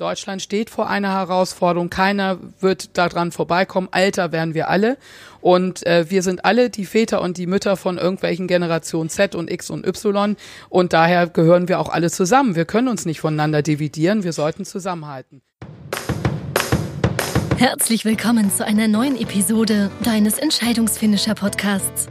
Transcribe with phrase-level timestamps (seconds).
[0.00, 1.90] Deutschland steht vor einer Herausforderung.
[1.90, 3.88] Keiner wird daran vorbeikommen.
[3.90, 4.96] Alter werden wir alle.
[5.42, 9.50] Und äh, wir sind alle die Väter und die Mütter von irgendwelchen Generationen Z und
[9.50, 10.36] X und Y.
[10.70, 12.56] Und daher gehören wir auch alle zusammen.
[12.56, 14.24] Wir können uns nicht voneinander dividieren.
[14.24, 15.42] Wir sollten zusammenhalten.
[17.58, 22.08] Herzlich willkommen zu einer neuen Episode deines Entscheidungsfinisher Podcasts.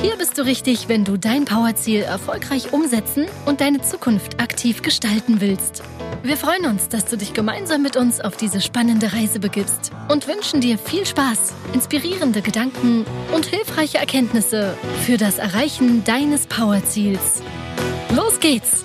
[0.00, 5.40] Hier bist du richtig, wenn du dein Powerziel erfolgreich umsetzen und deine Zukunft aktiv gestalten
[5.40, 5.82] willst.
[6.22, 10.28] Wir freuen uns, dass du dich gemeinsam mit uns auf diese spannende Reise begibst und
[10.28, 17.42] wünschen dir viel Spaß, inspirierende Gedanken und hilfreiche Erkenntnisse für das Erreichen deines Powerziels.
[18.14, 18.84] Los geht's!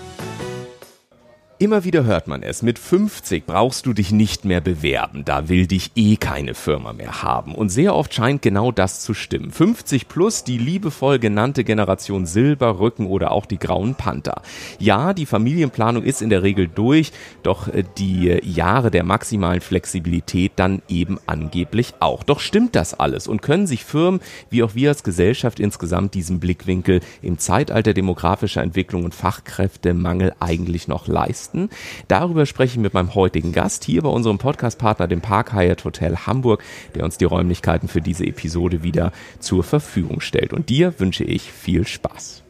[1.61, 5.67] Immer wieder hört man es, mit 50 brauchst du dich nicht mehr bewerben, da will
[5.67, 7.53] dich eh keine Firma mehr haben.
[7.53, 9.51] Und sehr oft scheint genau das zu stimmen.
[9.51, 14.41] 50 plus, die liebevoll genannte Generation Silber, Rücken oder auch die grauen Panther.
[14.79, 17.11] Ja, die Familienplanung ist in der Regel durch,
[17.43, 22.23] doch äh, die Jahre der maximalen Flexibilität dann eben angeblich auch.
[22.23, 24.19] Doch stimmt das alles und können sich Firmen
[24.49, 30.87] wie auch wir als Gesellschaft insgesamt diesen Blickwinkel im Zeitalter demografischer Entwicklung und Fachkräftemangel eigentlich
[30.87, 31.50] noch leisten?
[31.51, 31.69] Leisten.
[32.07, 36.15] Darüber spreche ich mit meinem heutigen Gast hier bei unserem Podcastpartner, dem Park Hyatt Hotel
[36.25, 36.63] Hamburg,
[36.95, 40.53] der uns die Räumlichkeiten für diese Episode wieder zur Verfügung stellt.
[40.53, 42.43] Und dir wünsche ich viel Spaß.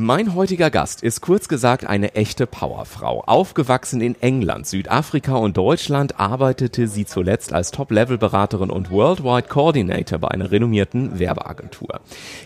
[0.00, 3.24] Mein heutiger Gast ist kurz gesagt eine echte Powerfrau.
[3.26, 10.28] Aufgewachsen in England, Südafrika und Deutschland arbeitete sie zuletzt als Top-Level-Beraterin und Worldwide Coordinator bei
[10.28, 11.98] einer renommierten Werbeagentur.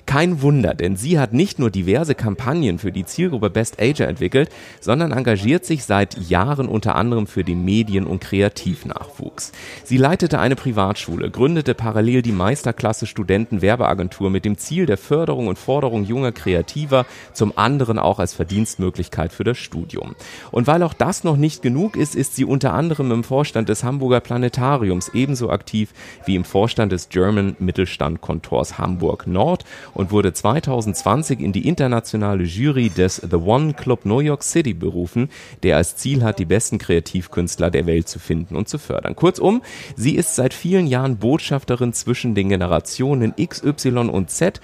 [0.06, 4.48] Kein Wunder, denn sie hat nicht nur diverse Kampagnen für die Zielgruppe Best Ager entwickelt,
[4.80, 9.52] sondern engagiert sich seit Jahren unter anderem für den Medien- und Kreativnachwuchs.
[9.84, 15.48] Sie leitete eine Privatschule, gründete parallel die Meisterklasse Studenten Werbeagentur mit dem Ziel der Förderung
[15.48, 17.04] und Forderung junger Kreativer
[17.42, 20.14] zum anderen auch als Verdienstmöglichkeit für das Studium.
[20.52, 23.82] Und weil auch das noch nicht genug ist, ist sie unter anderem im Vorstand des
[23.82, 25.92] Hamburger Planetariums ebenso aktiv
[26.24, 32.44] wie im Vorstand des German Mittelstand Kontors Hamburg Nord und wurde 2020 in die internationale
[32.44, 35.28] Jury des The One Club New York City berufen,
[35.64, 39.16] der als Ziel hat, die besten Kreativkünstler der Welt zu finden und zu fördern.
[39.16, 39.62] Kurzum,
[39.96, 44.60] sie ist seit vielen Jahren Botschafterin zwischen den Generationen X, Y und Z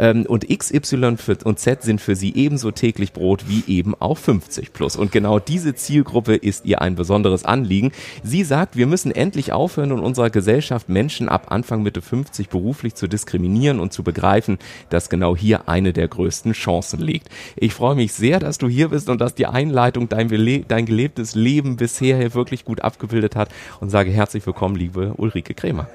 [0.00, 4.72] ähm, und XY und Z sind für sie ebenso täglich Brot wie eben auch 50
[4.72, 4.96] plus.
[4.96, 7.92] Und genau diese Zielgruppe ist ihr ein besonderes Anliegen.
[8.24, 12.94] Sie sagt, wir müssen endlich aufhören, in unserer Gesellschaft Menschen ab Anfang Mitte 50 beruflich
[12.94, 14.58] zu diskriminieren und zu begreifen,
[14.88, 17.28] dass genau hier eine der größten Chancen liegt.
[17.56, 20.28] Ich freue mich sehr, dass du hier bist und dass die Einleitung dein,
[20.66, 23.50] dein gelebtes Leben bisher wirklich gut abgebildet hat
[23.80, 25.88] und sage herzlich willkommen, liebe Ulrike Krämer.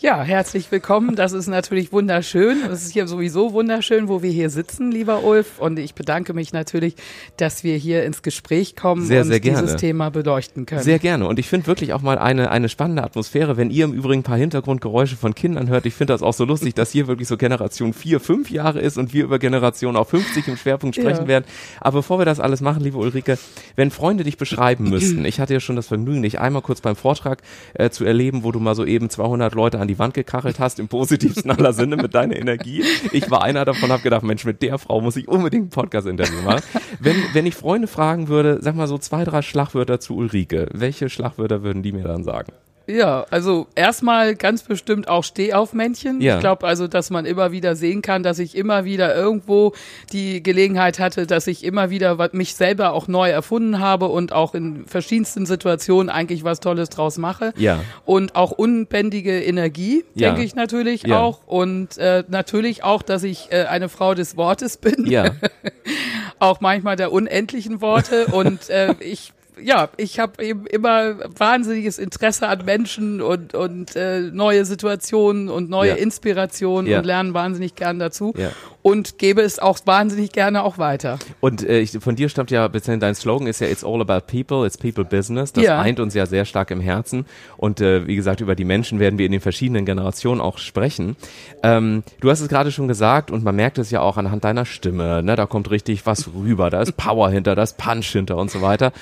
[0.00, 1.16] Ja, herzlich willkommen.
[1.16, 2.58] Das ist natürlich wunderschön.
[2.70, 5.58] Es ist hier sowieso wunderschön, wo wir hier sitzen, lieber Ulf.
[5.58, 6.94] Und ich bedanke mich natürlich,
[7.36, 10.84] dass wir hier ins Gespräch kommen sehr, und sehr dieses Thema beleuchten können.
[10.84, 11.26] Sehr gerne.
[11.26, 14.22] Und ich finde wirklich auch mal eine, eine spannende Atmosphäre, wenn ihr im Übrigen ein
[14.22, 15.84] paar Hintergrundgeräusche von Kindern hört.
[15.84, 18.98] Ich finde das auch so lustig, dass hier wirklich so Generation vier, fünf Jahre ist
[18.98, 21.26] und wir über Generation auch 50 im Schwerpunkt sprechen ja.
[21.28, 21.44] werden.
[21.80, 23.36] Aber bevor wir das alles machen, liebe Ulrike,
[23.74, 26.94] wenn Freunde dich beschreiben müssten, ich hatte ja schon das Vergnügen, dich einmal kurz beim
[26.94, 27.42] Vortrag
[27.74, 30.58] äh, zu erleben, wo du mal so eben 200 Leute an an die Wand gekachelt
[30.58, 32.84] hast, im positivsten aller Sinne mit deiner Energie.
[33.12, 36.42] Ich war einer davon, habe gedacht, Mensch, mit der Frau muss ich unbedingt ein Podcast-Interview
[36.42, 36.62] machen.
[37.00, 41.08] Wenn, wenn ich Freunde fragen würde, sag mal so zwei, drei Schlagwörter zu Ulrike, welche
[41.08, 42.52] Schlagwörter würden die mir dann sagen?
[42.88, 46.22] Ja, also erstmal ganz bestimmt auch Stehaufmännchen.
[46.22, 46.36] Ja.
[46.36, 49.74] Ich glaube also, dass man immer wieder sehen kann, dass ich immer wieder irgendwo
[50.10, 54.54] die Gelegenheit hatte, dass ich immer wieder mich selber auch neu erfunden habe und auch
[54.54, 57.52] in verschiedensten Situationen eigentlich was Tolles draus mache.
[57.58, 57.80] Ja.
[58.06, 60.28] Und auch unbändige Energie, ja.
[60.28, 61.20] denke ich natürlich ja.
[61.20, 61.40] auch.
[61.46, 65.06] Und äh, natürlich auch, dass ich äh, eine Frau des Wortes bin.
[65.06, 65.26] Ja.
[66.38, 68.28] auch manchmal der unendlichen Worte.
[68.28, 74.20] Und äh, ich ja, ich habe eben immer wahnsinniges Interesse an Menschen und, und äh,
[74.20, 75.96] neue Situationen und neue ja.
[75.96, 76.98] Inspirationen ja.
[76.98, 78.32] und lernen wahnsinnig gern dazu.
[78.36, 78.50] Ja.
[78.82, 81.18] Und gebe es auch wahnsinnig gerne auch weiter.
[81.40, 84.26] Und äh, ich, von dir stammt ja, beziehungsweise dein Slogan ist ja It's all about
[84.26, 85.52] people, it's people business.
[85.52, 87.26] Das eint uns ja sehr stark im Herzen.
[87.56, 91.16] Und äh, wie gesagt, über die Menschen werden wir in den verschiedenen Generationen auch sprechen.
[91.62, 94.64] Ähm, du hast es gerade schon gesagt und man merkt es ja auch anhand deiner
[94.64, 95.22] Stimme.
[95.22, 95.36] Ne?
[95.36, 98.62] Da kommt richtig was rüber, da ist Power hinter, da ist Punch hinter und so
[98.62, 98.92] weiter.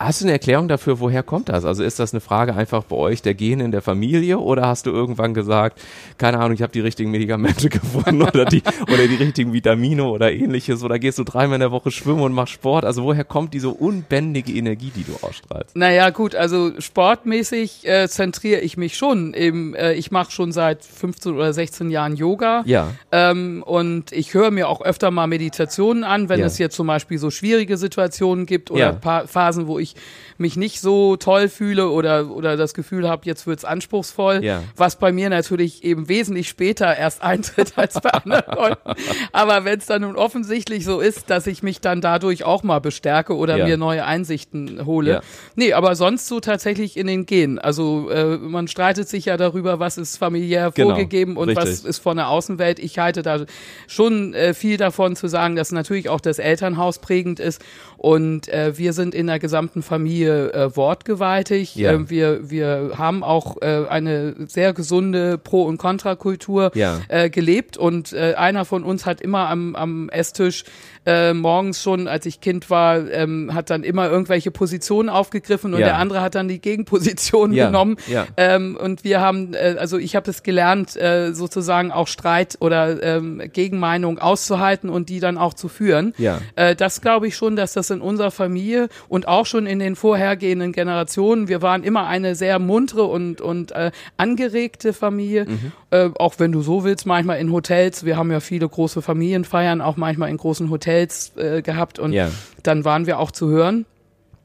[0.00, 1.64] Hast du eine Erklärung dafür, woher kommt das?
[1.64, 4.86] Also ist das eine Frage einfach bei euch der Gene in der Familie oder hast
[4.86, 5.80] du irgendwann gesagt,
[6.18, 10.30] keine Ahnung, ich habe die richtigen Medikamente gefunden oder die oder die richtigen Vitamine oder
[10.32, 12.84] ähnliches oder gehst du dreimal in der Woche schwimmen und machst Sport?
[12.84, 15.74] Also woher kommt diese unbändige Energie, die du ausstrahlst?
[15.76, 19.34] Naja, gut, also sportmäßig äh, zentriere ich mich schon.
[19.34, 22.62] Eben, äh, ich mache schon seit 15 oder 16 Jahren Yoga.
[22.66, 22.92] Ja.
[23.10, 26.46] Ähm, und ich höre mir auch öfter mal Meditationen an, wenn Ja.
[26.46, 29.26] es jetzt zum Beispiel so schwierige Situationen gibt oder Ja.
[29.26, 29.94] Phasen, wo ich natürlich
[30.38, 34.62] mich nicht so toll fühle oder, oder das Gefühl habe, jetzt wird's anspruchsvoll, Ja.
[34.76, 39.00] was bei mir natürlich eben wesentlich später erst eintritt als bei anderen Leuten.
[39.32, 42.78] Aber wenn es dann nun offensichtlich so ist, dass ich mich dann dadurch auch mal
[42.80, 43.66] bestärke oder Ja.
[43.66, 45.10] mir neue Einsichten hole.
[45.10, 45.20] Ja.
[45.56, 47.58] Nee, aber sonst so tatsächlich in den Genen.
[47.58, 51.88] Also äh, man streitet sich ja darüber, was ist familiär Genau, vorgegeben und was richtig.
[51.90, 52.78] ist von der Außenwelt.
[52.78, 53.44] Ich halte da
[53.86, 57.60] schon äh, viel davon zu sagen, dass natürlich auch das Elternhaus prägend ist.
[57.96, 61.74] Und äh, wir sind in der gesamten Familie äh, wortgewaltig.
[61.76, 61.92] Ja.
[61.92, 67.00] Äh, wir, wir haben auch äh, eine sehr gesunde Pro- und Kontrakultur Ja.
[67.08, 67.76] äh, gelebt.
[67.76, 70.64] Und äh, einer von uns hat immer am, am Esstisch
[71.08, 75.80] äh, morgens schon, als ich Kind war, ähm, hat dann immer irgendwelche Positionen aufgegriffen und
[75.80, 75.86] Ja.
[75.86, 77.96] der andere hat dann die Gegenposition Ja, genommen.
[78.08, 78.26] ja.
[78.36, 83.02] Ähm, und wir haben, äh, also ich habe es gelernt, äh, sozusagen auch Streit oder
[83.02, 86.12] ähm, Gegenmeinung auszuhalten und die dann auch zu führen.
[86.18, 86.40] Ja.
[86.56, 89.96] Äh, das glaube ich schon, dass das in unserer Familie und auch schon in den
[89.96, 95.46] vorhergehenden Generationen, wir waren immer eine sehr muntere und, und äh, angeregte Familie.
[95.46, 95.72] Mhm.
[95.90, 98.04] Äh, auch wenn du so willst, manchmal in Hotels.
[98.04, 100.97] Wir haben ja viele große Familienfeiern, auch manchmal in großen Hotels
[101.36, 102.30] äh, gehabt und Ja.
[102.62, 103.86] dann waren wir auch zu hören.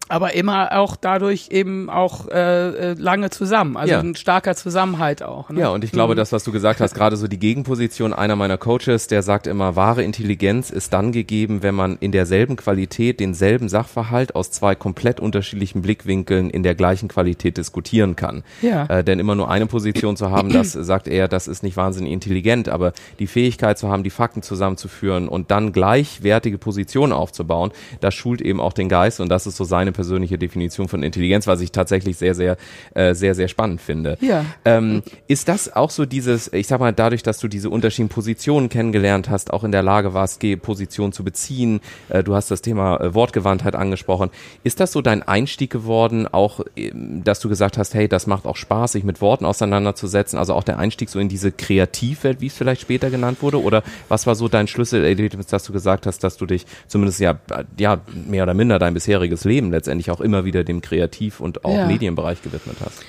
[0.09, 3.77] Aber immer auch dadurch eben auch äh, äh, lange zusammen.
[3.77, 3.99] Also Ja.
[4.01, 5.49] ein starker Zusammenhalt auch.
[5.49, 5.61] Ne?
[5.61, 8.57] Ja, und ich glaube, das, was du gesagt hast, gerade so die Gegenposition einer meiner
[8.57, 13.69] Coaches, der sagt immer, wahre Intelligenz ist dann gegeben, wenn man in derselben Qualität denselben
[13.69, 18.43] Sachverhalt aus zwei komplett unterschiedlichen Blickwinkeln in der gleichen Qualität diskutieren kann.
[18.61, 18.85] Ja.
[18.87, 22.11] Äh, denn immer nur eine Position zu haben, das sagt er, das ist nicht wahnsinnig
[22.11, 27.71] intelligent, aber die Fähigkeit zu haben, die Fakten zusammenzuführen und dann gleichwertige Positionen aufzubauen,
[28.01, 31.47] das schult eben auch den Geist und das ist so seine persönliche Definition von Intelligenz,
[31.47, 32.57] was ich tatsächlich sehr, sehr,
[32.93, 34.17] äh, sehr, sehr spannend finde.
[34.21, 34.45] Ja.
[34.65, 38.69] Ähm, ist das auch so dieses, ich sag mal, dadurch, dass du diese unterschiedlichen Positionen
[38.69, 41.79] kennengelernt hast, auch in der Lage warst, Positionen zu beziehen,
[42.09, 44.29] äh, du hast das Thema äh, Wortgewandtheit angesprochen,
[44.63, 48.45] ist das so dein Einstieg geworden, auch, ähm, dass du gesagt hast, hey, das macht
[48.45, 52.47] auch Spaß, sich mit Worten auseinanderzusetzen, also auch der Einstieg so in diese Kreativwelt, wie
[52.47, 56.23] es vielleicht später genannt wurde, oder was war so dein Schlüsselerlebnis, dass du gesagt hast,
[56.23, 57.39] dass du dich zumindest ja,
[57.77, 61.75] ja, mehr oder minder dein bisheriges Leben letztendlich auch immer wieder dem Kreativ- und auch
[61.75, 61.87] Ja.
[61.87, 63.03] Medienbereich gewidmet hast?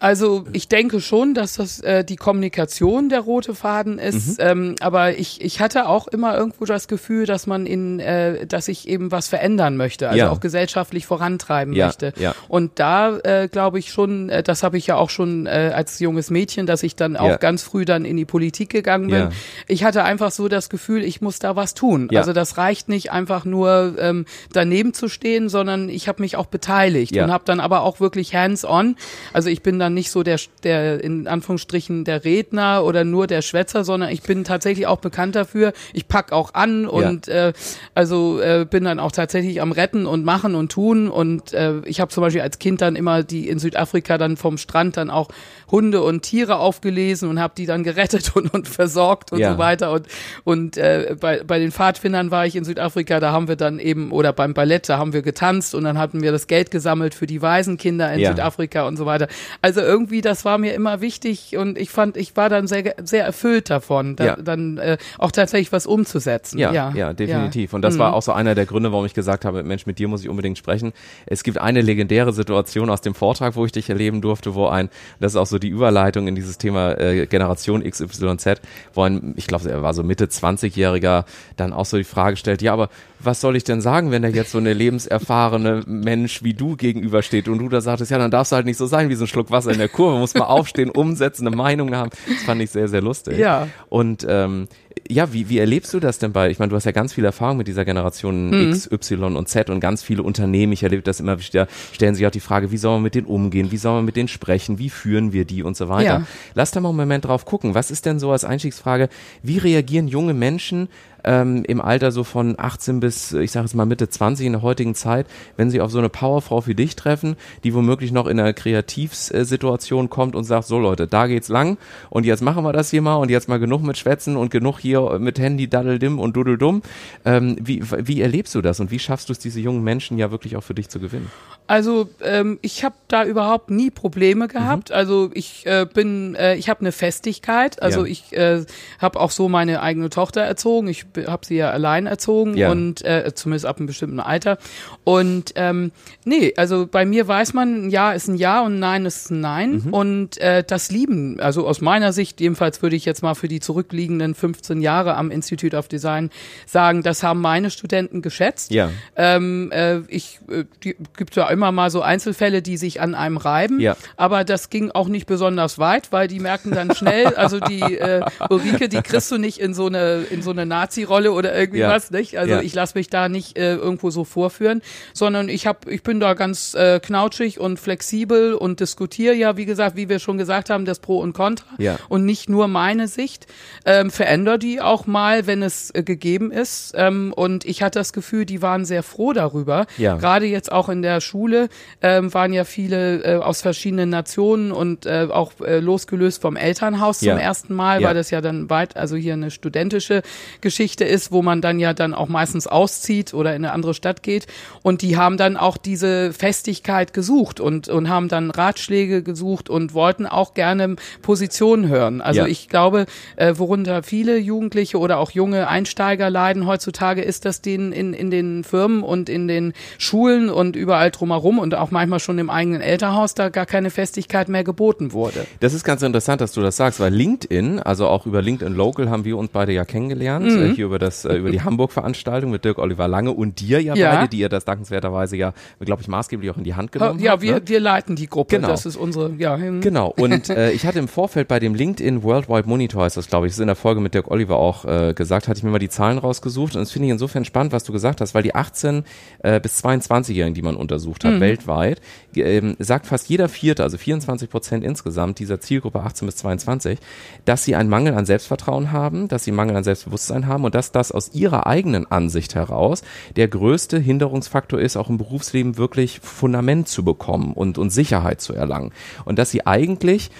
[0.00, 4.38] Also ich denke schon, dass das äh, die Kommunikation der rote Faden ist.
[4.38, 4.44] Mhm.
[4.46, 8.68] Ähm, aber ich, ich hatte auch immer irgendwo das Gefühl, dass man in, äh, dass
[8.68, 10.30] ich eben was verändern möchte, also Ja.
[10.30, 12.12] auch gesellschaftlich vorantreiben Ja, möchte.
[12.18, 12.34] ja.
[12.48, 15.98] Und da äh, glaube ich schon, äh, das habe ich ja auch schon äh, als
[16.00, 17.36] junges Mädchen, dass ich dann auch Ja.
[17.36, 19.28] ganz früh dann in die Politik gegangen bin.
[19.68, 22.08] Ich hatte einfach so das Gefühl, ich muss da was tun.
[22.14, 26.46] Also das reicht nicht einfach nur ähm, daneben zu stehen, sondern ich habe mich auch
[26.46, 28.96] beteiligt und habe dann aber auch wirklich hands-on.
[29.34, 33.42] Also ich bin dann nicht so der, der in Anführungsstrichen der Redner oder nur der
[33.42, 35.72] Schwätzer, sondern ich bin tatsächlich auch bekannt dafür.
[35.92, 37.52] Ich pack auch an und äh,
[37.94, 41.08] also äh, bin dann auch tatsächlich am Retten und machen und tun.
[41.08, 44.58] Und äh, ich habe zum Beispiel als Kind dann immer die in Südafrika dann vom
[44.58, 45.28] Strand dann auch
[45.70, 49.52] Hunde und Tiere aufgelesen und habe die dann gerettet und, und versorgt und Ja.
[49.52, 49.92] so weiter.
[49.92, 50.06] Und,
[50.44, 54.10] und äh, bei, bei den Pfadfindern war ich in Südafrika, da haben wir dann eben,
[54.12, 57.26] oder beim Ballett, da haben wir getanzt und dann hatten wir das Geld gesammelt für
[57.26, 58.30] die Waisenkinder in Ja.
[58.30, 59.28] Südafrika und so weiter.
[59.62, 63.24] Also irgendwie, das war mir immer wichtig und ich fand, ich war dann sehr, sehr
[63.24, 64.36] erfüllt davon, da, Ja.
[64.36, 66.58] dann äh, auch tatsächlich was umzusetzen.
[66.58, 67.72] Ja, ja, ja, definitiv.
[67.74, 67.98] Und das Mhm.
[68.00, 70.28] war auch so einer der Gründe, warum ich gesagt habe, Mensch, mit dir muss ich
[70.28, 70.92] unbedingt sprechen.
[71.26, 74.88] Es gibt eine legendäre Situation aus dem Vortrag, wo ich dich erleben durfte, wo ein,
[75.20, 78.60] das ist auch so die Überleitung in dieses Thema äh, Generation XYZ,
[78.94, 81.24] wo ein, ich glaube, er war so Mitte 20-Jähriger,
[81.56, 82.88] dann auch so die Frage stellt, ja, aber
[83.22, 87.48] was soll ich denn sagen, wenn da jetzt so eine lebenserfahrene Mensch wie du gegenübersteht
[87.48, 89.28] und du da sagtest, ja, dann darfst du halt nicht so sein wie so ein
[89.28, 92.10] Schluck Wasser in der Kurve, muss mal aufstehen, umsetzen, eine Meinung haben.
[92.26, 93.38] Das fand ich sehr, sehr lustig.
[93.38, 93.68] Ja.
[93.88, 94.68] Und ähm,
[95.08, 97.24] ja, wie, wie erlebst du das denn bei, ich meine, du hast ja ganz viel
[97.24, 98.70] Erfahrung mit dieser Generation Mhm.
[98.70, 102.26] X, Y und Z und ganz viele Unternehmen, ich erlebe das immer wieder, stellen sich
[102.26, 104.78] auch die Frage, wie soll man mit denen umgehen, wie soll man mit denen sprechen,
[104.78, 106.04] wie führen wir die und so weiter.
[106.20, 106.26] Ja.
[106.54, 107.74] Lass da mal einen Moment drauf gucken.
[107.74, 109.08] Was ist denn so als Einstiegsfrage,
[109.42, 110.88] wie reagieren junge Menschen
[111.24, 114.62] ähm, im Alter so von 18 bis, ich sage jetzt mal Mitte 20 in der
[114.62, 115.26] heutigen Zeit,
[115.56, 120.08] wenn sie auf so eine Powerfrau wie dich treffen, die womöglich noch in einer Kreativsituation
[120.08, 121.78] kommt und sagt, so Leute, da geht's lang
[122.08, 124.78] und jetzt machen wir das hier mal und jetzt mal genug mit Schwätzen und genug
[124.78, 126.82] hier hier mit Handy daddeldim und dudeldum.
[127.24, 130.30] Ähm, wie, wie erlebst du das und wie schaffst du es, diese jungen Menschen ja
[130.30, 131.30] wirklich auch für dich zu gewinnen?
[131.66, 134.90] Also ähm, ich habe da überhaupt nie Probleme gehabt.
[134.90, 134.96] Mhm.
[134.96, 137.80] Also ich äh, bin, äh, ich habe eine Festigkeit.
[137.80, 138.10] Also ja.
[138.10, 138.64] ich äh,
[138.98, 140.88] habe auch so meine eigene Tochter erzogen.
[140.88, 142.72] Ich habe sie ja allein erzogen ja.
[142.72, 144.58] und äh, zumindest ab einem bestimmten Alter.
[145.04, 145.92] Und ähm,
[146.24, 149.30] nee, also bei mir weiß man, ein Ja ist ein Ja und ein Nein ist
[149.30, 149.82] ein Nein.
[149.84, 149.94] Mhm.
[149.94, 153.60] Und äh, das Lieben, also aus meiner Sicht, jedenfalls würde ich jetzt mal für die
[153.60, 156.30] zurückliegenden 15 Jahre am Institute of Design
[156.66, 158.70] sagen, das haben meine Studenten geschätzt.
[158.70, 158.90] Ja.
[159.16, 163.80] Ähm, äh, ich äh, gibt ja immer mal so Einzelfälle, die sich an einem reiben.
[163.80, 163.96] Ja.
[164.16, 168.24] Aber das ging auch nicht besonders weit, weil die merken dann schnell, also die äh,
[168.48, 171.90] Ulrike, die kriegst du nicht in so eine in so eine Nazi-Rolle oder irgendwie ja.
[171.90, 172.38] was, nicht?
[172.38, 172.60] Also ja.
[172.60, 174.82] ich lasse mich da nicht äh, irgendwo so vorführen,
[175.12, 179.66] sondern ich habe, ich bin da ganz äh, knautschig und flexibel und diskutiere ja, wie
[179.66, 181.98] gesagt, wie wir schon gesagt haben, das Pro und Contra ja.
[182.08, 183.46] und nicht nur meine Sicht.
[183.84, 186.92] Ähm, verändere die auch mal, wenn es äh, gegeben ist.
[186.94, 189.86] Ähm, und ich hatte das Gefühl, die waren sehr froh darüber.
[189.96, 190.16] Ja.
[190.16, 191.68] Gerade jetzt auch in der Schule Schule
[192.02, 197.22] ähm, waren ja viele äh, aus verschiedenen Nationen und äh, auch äh, losgelöst vom Elternhaus
[197.22, 197.32] ja.
[197.32, 198.08] zum ersten Mal, ja.
[198.08, 200.22] weil das ja dann weit, also hier eine studentische
[200.60, 204.22] Geschichte ist, wo man dann ja dann auch meistens auszieht oder in eine andere Stadt
[204.22, 204.46] geht.
[204.82, 209.94] Und die haben dann auch diese Festigkeit gesucht und, und haben dann Ratschläge gesucht und
[209.94, 212.20] wollten auch gerne Positionen hören.
[212.20, 212.46] Also ja.
[212.46, 214.59] ich glaube, äh, worunter viele Jugendliche
[214.94, 219.48] oder auch junge Einsteiger leiden heutzutage, ist, dass denen in, in den Firmen und in
[219.48, 223.90] den Schulen und überall drumherum und auch manchmal schon im eigenen Elternhaus da gar keine
[223.90, 225.46] Festigkeit mehr geboten wurde.
[225.60, 229.10] Das ist ganz interessant, dass du das sagst, weil LinkedIn, also auch über LinkedIn Local
[229.10, 230.72] haben wir uns beide ja kennengelernt, mhm.
[230.72, 233.94] äh, hier über das äh, über die Hamburg-Veranstaltung mit Dirk Oliver Lange und dir ja,
[233.94, 237.20] ja, beide, die ihr das dankenswerterweise ja, glaube ich, maßgeblich auch in die Hand genommen
[237.20, 237.42] ja, habt.
[237.42, 237.68] Ja, wir, ne?
[237.68, 238.68] wir leiten die Gruppe, genau.
[238.68, 239.56] das ist unsere, ja.
[239.56, 239.80] Hm.
[239.80, 243.46] Genau, und äh, ich hatte im Vorfeld bei dem LinkedIn Worldwide Monitor, ist das glaube
[243.46, 245.70] ich, das ist in der Folge mit Dirk Oliver auch äh, gesagt, hatte ich mir
[245.70, 248.42] mal die Zahlen rausgesucht und das finde ich insofern spannend, was du gesagt hast, weil
[248.42, 249.04] die 18
[249.40, 251.40] äh, bis 22-Jährigen, die man untersucht hat, mhm.
[251.40, 252.00] weltweit,
[252.34, 256.98] ähm, sagt fast jeder Vierte, also 24 Prozent insgesamt dieser Zielgruppe 18 bis 22,
[257.44, 260.92] dass sie einen Mangel an Selbstvertrauen haben, dass sie Mangel an Selbstbewusstsein haben und dass
[260.92, 263.02] das aus ihrer eigenen Ansicht heraus
[263.36, 268.54] der größte Hinderungsfaktor ist, auch im Berufsleben wirklich Fundament zu bekommen und, und Sicherheit zu
[268.54, 268.92] erlangen.
[269.24, 270.30] Und dass sie eigentlich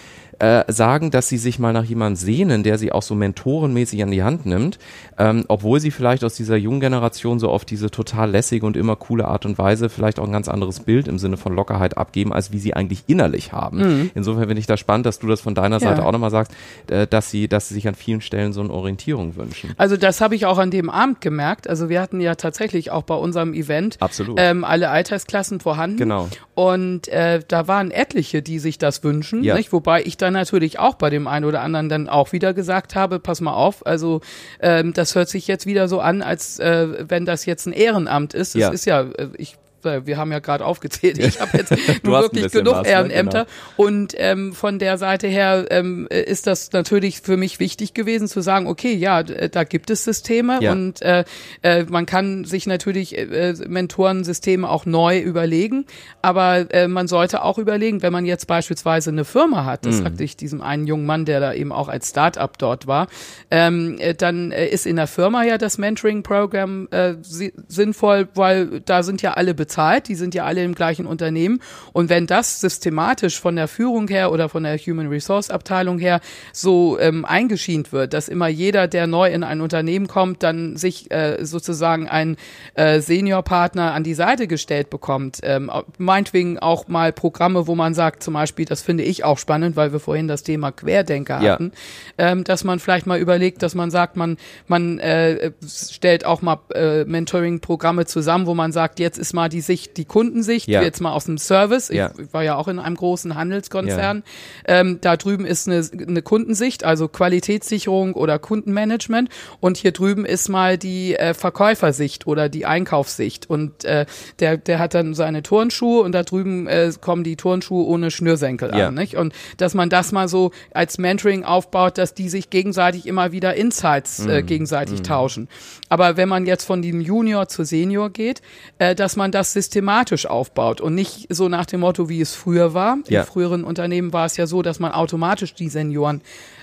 [0.40, 4.10] äh, sagen, dass sie sich mal nach jemandem sehnen, der sie auch so mentorenmäßig an
[4.10, 4.78] die Hand nimmt,
[5.18, 8.96] ähm, obwohl sie vielleicht aus dieser jungen Generation so auf diese total lässige und immer
[8.96, 12.32] coole Art und Weise vielleicht auch ein ganz anderes Bild im Sinne von Lockerheit abgeben,
[12.32, 13.78] als wie sie eigentlich innerlich haben.
[13.78, 14.10] Mhm.
[14.14, 16.06] Insofern finde ich das spannend, dass du das von deiner Seite ja.
[16.06, 16.52] auch nochmal sagst,
[16.88, 19.74] äh, dass sie, dass sie sich an vielen Stellen so eine Orientierung wünschen.
[19.76, 21.68] Also das habe ich auch an dem Abend gemerkt.
[21.68, 23.98] Also wir hatten ja tatsächlich auch bei unserem Event
[24.36, 25.98] ähm, alle Altersklassen vorhanden.
[25.98, 26.28] Genau.
[26.54, 29.56] Und äh, da waren etliche, die sich das wünschen, ja.
[29.56, 29.72] nicht?
[29.72, 32.94] wobei ich dann dann natürlich auch bei dem einen oder anderen dann auch wieder gesagt
[32.94, 34.20] habe, pass mal auf, also
[34.60, 38.34] ähm, das hört sich jetzt wieder so an, als äh, wenn das jetzt ein Ehrenamt
[38.34, 38.54] ist.
[38.54, 38.70] Es ja.
[38.70, 41.72] ist ja, äh, ich wir haben ja gerade aufgezählt, ich habe jetzt
[42.04, 42.92] nur wirklich genug was, ne?
[42.92, 43.46] Ehrenämter.
[43.76, 43.88] Genau.
[43.88, 48.40] Und ähm, von der Seite her ähm, ist das natürlich für mich wichtig gewesen zu
[48.40, 50.72] sagen, okay, ja, da gibt es Systeme ja.
[50.72, 51.24] und äh,
[51.62, 55.86] äh, man kann sich natürlich äh, Mentorensysteme auch neu überlegen,
[56.22, 60.04] aber äh, man sollte auch überlegen, wenn man jetzt beispielsweise eine Firma hat, das mhm.
[60.04, 63.08] sagte ich diesem einen jungen Mann, der da eben auch als Start-up dort war,
[63.50, 69.02] ähm, äh, dann äh, ist in der Firma ja das Mentoring-Programm äh, sinnvoll, weil da
[69.02, 71.60] sind ja alle bezahlt, die sind ja alle im gleichen Unternehmen.
[71.92, 76.20] Und wenn das systematisch von der Führung her oder von der Human Resource Abteilung her
[76.52, 81.12] so ähm, eingeschient wird, dass immer jeder, der neu in ein Unternehmen kommt, dann sich
[81.12, 82.36] äh, sozusagen ein
[82.74, 85.38] äh, Seniorpartner an die Seite gestellt bekommt.
[85.44, 89.76] Ähm, meinetwegen auch mal Programme, wo man sagt, zum Beispiel, das finde ich auch spannend,
[89.76, 91.52] weil wir vorhin das Thema Querdenker ja.
[91.52, 91.72] hatten,
[92.18, 94.36] ähm, dass man vielleicht mal überlegt, dass man sagt, man,
[94.66, 99.59] man äh, stellt auch mal äh, Mentoring-Programme zusammen, wo man sagt, jetzt ist mal die
[99.60, 100.80] die Sicht, die Kundensicht, ja.
[100.80, 101.90] jetzt mal aus dem Service.
[101.90, 102.12] Ich, ja.
[102.32, 104.22] war ja auch in einem großen Handelskonzern.
[104.66, 104.80] Ja.
[104.80, 109.28] Ähm, da drüben ist eine, eine Kundensicht, also Qualitätssicherung oder Kundenmanagement.
[109.60, 113.50] Und hier drüben ist mal die äh, Verkäufersicht oder die Einkaufssicht.
[113.50, 114.06] Und äh,
[114.38, 118.70] der, der hat dann seine Turnschuhe und da drüben äh, kommen die Turnschuhe ohne Schnürsenkel
[118.70, 118.94] an.
[118.94, 119.16] Nicht?
[119.16, 123.54] Und dass man das mal so als Mentoring aufbaut, dass die sich gegenseitig immer wieder
[123.54, 124.46] Insights äh, mhm.
[124.46, 125.04] gegenseitig mm.
[125.04, 125.48] tauschen.
[125.90, 128.40] Aber wenn man jetzt von dem Junior zu Senior geht,
[128.78, 132.74] äh, dass man das systematisch aufbaut und nicht so nach dem Motto, wie es früher
[132.74, 132.98] war.
[133.08, 133.20] Ja.
[133.20, 136.20] In früheren Unternehmen war es ja so, dass man automatisch die Senioren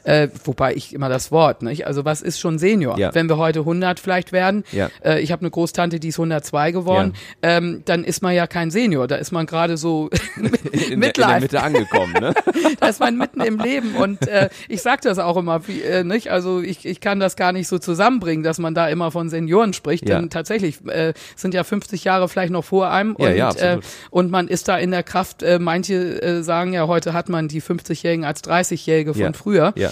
[0.07, 1.85] Äh, wobei ich immer das Wort, nicht?
[1.85, 2.97] Also was ist schon Senior?
[2.97, 3.13] Ja.
[3.13, 4.89] Wenn wir heute 100 vielleicht werden, Ja.
[5.03, 7.11] äh, ich habe eine Großtante, die ist 102 geworden,
[7.41, 11.01] ähm, dann ist man ja kein Senior, da ist man gerade so in, der, in
[11.01, 11.39] der.
[11.41, 12.33] Mitte angekommen, ne?
[12.79, 16.05] da ist man mitten im Leben und äh, ich sag das auch immer, wie, äh,
[16.05, 16.31] nicht?
[16.31, 19.73] Also ich, ich kann das gar nicht so zusammenbringen, dass man da immer von Senioren
[19.73, 20.19] spricht, Ja.
[20.19, 23.79] denn tatsächlich äh, sind ja 50 Jahre vielleicht noch vor einem Ja, und, ja, äh,
[24.09, 27.49] und man ist da in der Kraft, äh, manche äh, sagen ja, heute hat man
[27.49, 29.33] die 50-Jährigen als 30-Jährige von Ja.
[29.33, 29.73] früher.
[29.75, 29.91] Ja.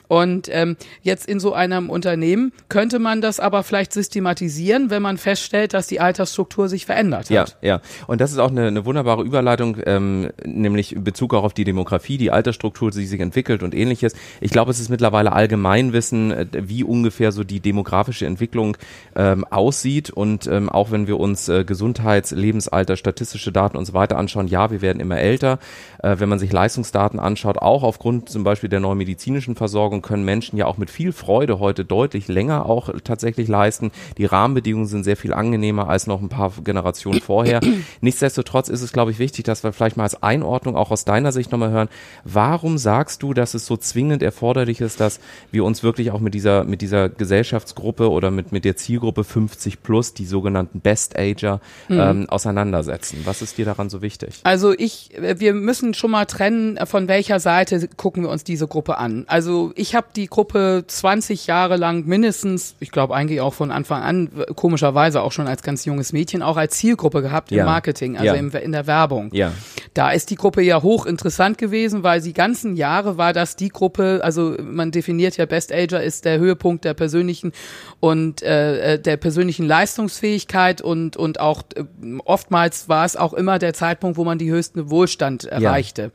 [0.11, 5.17] Und ähm, jetzt in so einem Unternehmen könnte man das aber vielleicht systematisieren, wenn man
[5.17, 7.57] feststellt, dass die Altersstruktur sich verändert Ja, hat.
[7.61, 7.79] ja.
[8.07, 11.63] Und das ist auch eine, eine wunderbare Überleitung, ähm, nämlich in Bezug auch auf die
[11.63, 14.13] Demografie, die Altersstruktur, die sich entwickelt und ähnliches.
[14.41, 18.75] Ich glaube, es ist mittlerweile Allgemeinwissen, äh, wie ungefähr so die demografische Entwicklung
[19.15, 20.09] ähm, aussieht.
[20.09, 24.49] Und ähm, auch wenn wir uns äh, Gesundheits-, Lebensalter, statistische Daten und so weiter anschauen,
[24.49, 25.57] ja, wir werden immer älter.
[26.03, 30.23] Äh, wenn man sich Leistungsdaten anschaut, auch aufgrund zum Beispiel der neuen medizinischen Versorgung, können
[30.23, 33.91] Menschen ja auch mit viel Freude heute deutlich länger auch tatsächlich leisten.
[34.17, 37.61] Die Rahmenbedingungen sind sehr viel angenehmer als noch ein paar Generationen vorher.
[38.01, 41.31] Nichtsdestotrotz ist es, glaube ich, wichtig, dass wir vielleicht mal als Einordnung auch aus deiner
[41.31, 41.89] Sicht nochmal hören.
[42.23, 45.19] Warum sagst du, dass es so zwingend erforderlich ist, dass
[45.51, 49.83] wir uns wirklich auch mit dieser, mit dieser Gesellschaftsgruppe oder mit, mit der Zielgruppe 50
[49.83, 53.21] plus, die sogenannten Best Ager, ähm, auseinandersetzen?
[53.25, 54.39] Was ist dir daran so wichtig?
[54.43, 58.43] Also ich, äh, wir müssen schon mal trennen, äh, von welcher Seite gucken wir uns
[58.43, 59.25] diese Gruppe an.
[59.27, 64.01] Also ich habe die Gruppe 20 Jahre lang mindestens, ich glaube eigentlich auch von Anfang
[64.03, 67.59] an, komischerweise auch schon als ganz junges Mädchen, auch als Zielgruppe gehabt Ja.
[67.61, 68.33] im Marketing, also Ja.
[68.35, 69.29] im, in der Werbung.
[69.33, 69.51] Ja.
[69.93, 74.21] Da ist die Gruppe ja hochinteressant gewesen, weil die ganzen Jahre war das die Gruppe,
[74.23, 77.51] also man definiert ja Best Ager ist der Höhepunkt der persönlichen
[77.99, 81.83] und äh, äh, der persönlichen Leistungsfähigkeit und und auch äh,
[82.25, 86.11] oftmals war es auch immer der Zeitpunkt, wo man die höchsten Wohlstand erreichte.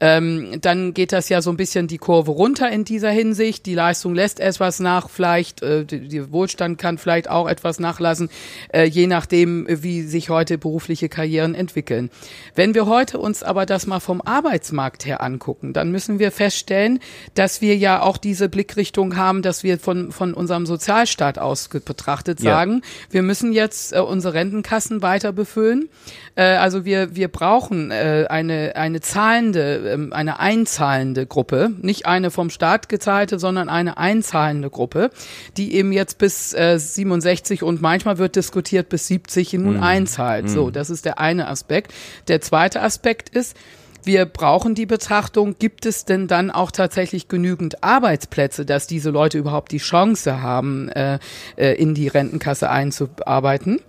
[0.00, 3.66] Ähm, dann geht das ja so ein bisschen die Kurve runter in dieser Hinsicht.
[3.66, 8.30] Die Leistung lässt etwas nach, vielleicht äh, die Wohlstand kann vielleicht auch etwas nachlassen,
[8.72, 12.10] äh, je nachdem, äh, wie sich heute berufliche Karrieren entwickeln.
[12.54, 17.00] Wenn wir heute uns aber das mal vom Arbeitsmarkt her angucken, dann müssen wir feststellen,
[17.34, 22.40] dass wir ja auch diese Blickrichtung haben, dass wir von von unserem Sozialstaat aus betrachtet
[22.40, 22.52] Ja.
[22.52, 25.88] sagen, wir müssen jetzt äh, unsere Rentenkassen weiter befüllen.
[26.34, 32.30] Äh, also wir wir brauchen äh, eine eine zahlende, ähm, eine einzahlende Gruppe, nicht eine
[32.30, 35.10] vom Staat gezahlte, sondern eine einzahlende Gruppe,
[35.56, 40.48] die eben jetzt bis äh, 67 und manchmal wird diskutiert bis 70 nun einzahlt.
[40.48, 41.92] So, das ist der eine Aspekt.
[42.28, 43.56] Der zweite Aspekt ist,
[44.04, 49.38] wir brauchen die Betrachtung, gibt es denn dann auch tatsächlich genügend Arbeitsplätze, dass diese Leute
[49.38, 51.18] überhaupt die Chance haben, äh,
[51.56, 53.80] äh, in die Rentenkasse einzuarbeiten?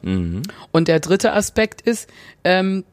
[0.71, 2.09] Und der dritte Aspekt ist,
[2.43, 2.83] ähm,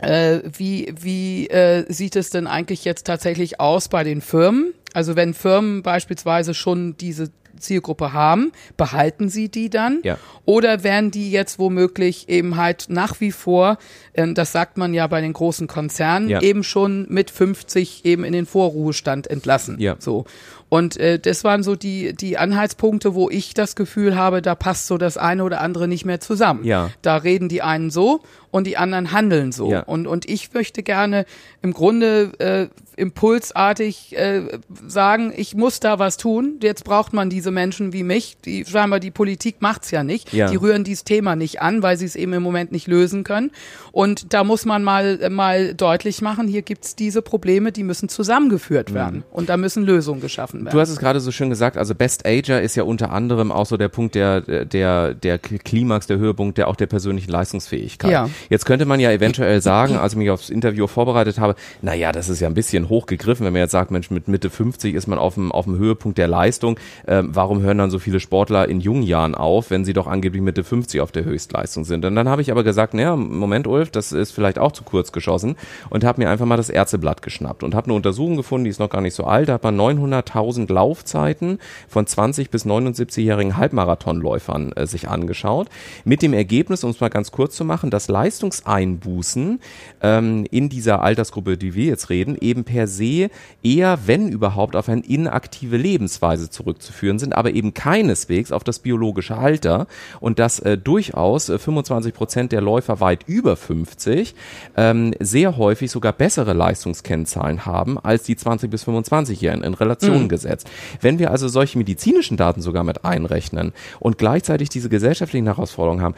[0.00, 4.72] äh, wie wie äh, sieht es denn eigentlich jetzt tatsächlich aus bei den Firmen?
[4.92, 10.00] Also wenn Firmen beispielsweise schon diese Zielgruppe haben, behalten sie die dann?
[10.02, 10.18] Ja.
[10.44, 13.78] Oder werden die jetzt womöglich eben halt nach wie vor,
[14.12, 16.40] äh, das sagt man ja bei den großen Konzernen, Ja.
[16.42, 19.76] eben schon mit 50 eben in den Vorruhestand entlassen?
[19.78, 19.96] Ja.
[19.98, 20.24] So.
[20.68, 24.86] Und äh, das waren so die, die Anhaltspunkte, wo ich das Gefühl habe, da passt
[24.86, 26.64] so das eine oder andere nicht mehr zusammen.
[26.64, 26.90] Ja.
[27.02, 28.20] Da reden die einen so
[28.52, 29.70] und die anderen handeln so.
[29.72, 29.80] Ja.
[29.80, 31.26] Und, und ich möchte gerne
[31.60, 32.68] im Grunde äh,
[33.00, 34.42] impulsartig äh,
[34.86, 36.58] sagen, ich muss da was tun.
[36.62, 38.36] Jetzt braucht man diese Menschen wie mich.
[38.44, 40.32] Die scheinbar die Politik macht's ja nicht.
[40.32, 40.50] Ja.
[40.50, 43.50] Die rühren dieses Thema nicht an, weil sie es eben im Moment nicht lösen können.
[43.92, 48.94] Und da muss man mal mal deutlich machen, hier gibt's diese Probleme, die müssen zusammengeführt
[48.94, 49.24] werden.
[49.32, 50.74] Und da müssen Lösungen geschaffen werden.
[50.74, 53.66] Du hast es gerade so schön gesagt, also Best Ager ist ja unter anderem auch
[53.66, 58.10] so der Punkt der, der, der Klimax, der Höhepunkt der auch der persönlichen Leistungsfähigkeit.
[58.10, 58.28] Ja.
[58.48, 62.12] Jetzt könnte man ja eventuell sagen, als ich mich aufs Interview vorbereitet habe, na ja,
[62.12, 65.06] das ist ja ein bisschen hochgegriffen, wenn man jetzt sagt, Mensch, mit Mitte 50 ist
[65.06, 66.78] man auf dem, auf dem Höhepunkt der Leistung.
[67.06, 70.42] Ähm, warum hören dann so viele Sportler in jungen Jahren auf, wenn sie doch angeblich
[70.42, 72.04] Mitte 50 auf der Höchstleistung sind?
[72.04, 75.12] Und dann habe ich aber gesagt, naja, Moment, Ulf, das ist vielleicht auch zu kurz
[75.12, 75.56] geschossen
[75.88, 78.80] und habe mir einfach mal das Ärzteblatt geschnappt und habe eine Untersuchung gefunden, die ist
[78.80, 84.72] noch gar nicht so alt, da hat man 900.000 Laufzeiten von 20 bis 79-jährigen Halbmarathonläufern
[84.72, 85.68] äh, sich angeschaut.
[86.04, 89.60] Mit dem Ergebnis, um es mal ganz kurz zu machen, dass Leistungseinbußen
[90.02, 93.30] ähm, in dieser Altersgruppe, die wir jetzt reden, eben per se
[93.62, 99.36] eher, wenn überhaupt, auf eine inaktive Lebensweise zurückzuführen sind, aber eben keineswegs auf das biologische
[99.36, 99.86] Alter
[100.20, 104.34] und dass äh, durchaus äh, 25 Prozent der Läufer weit über 50
[104.76, 110.28] ähm, sehr häufig sogar bessere Leistungskennzahlen haben als die 20 bis 25-Jährigen in Relation mhm.
[110.28, 110.68] gesetzt.
[111.00, 116.14] Wenn wir also solche medizinischen Daten sogar mit einrechnen und gleichzeitig diese gesellschaftlichen Herausforderungen haben,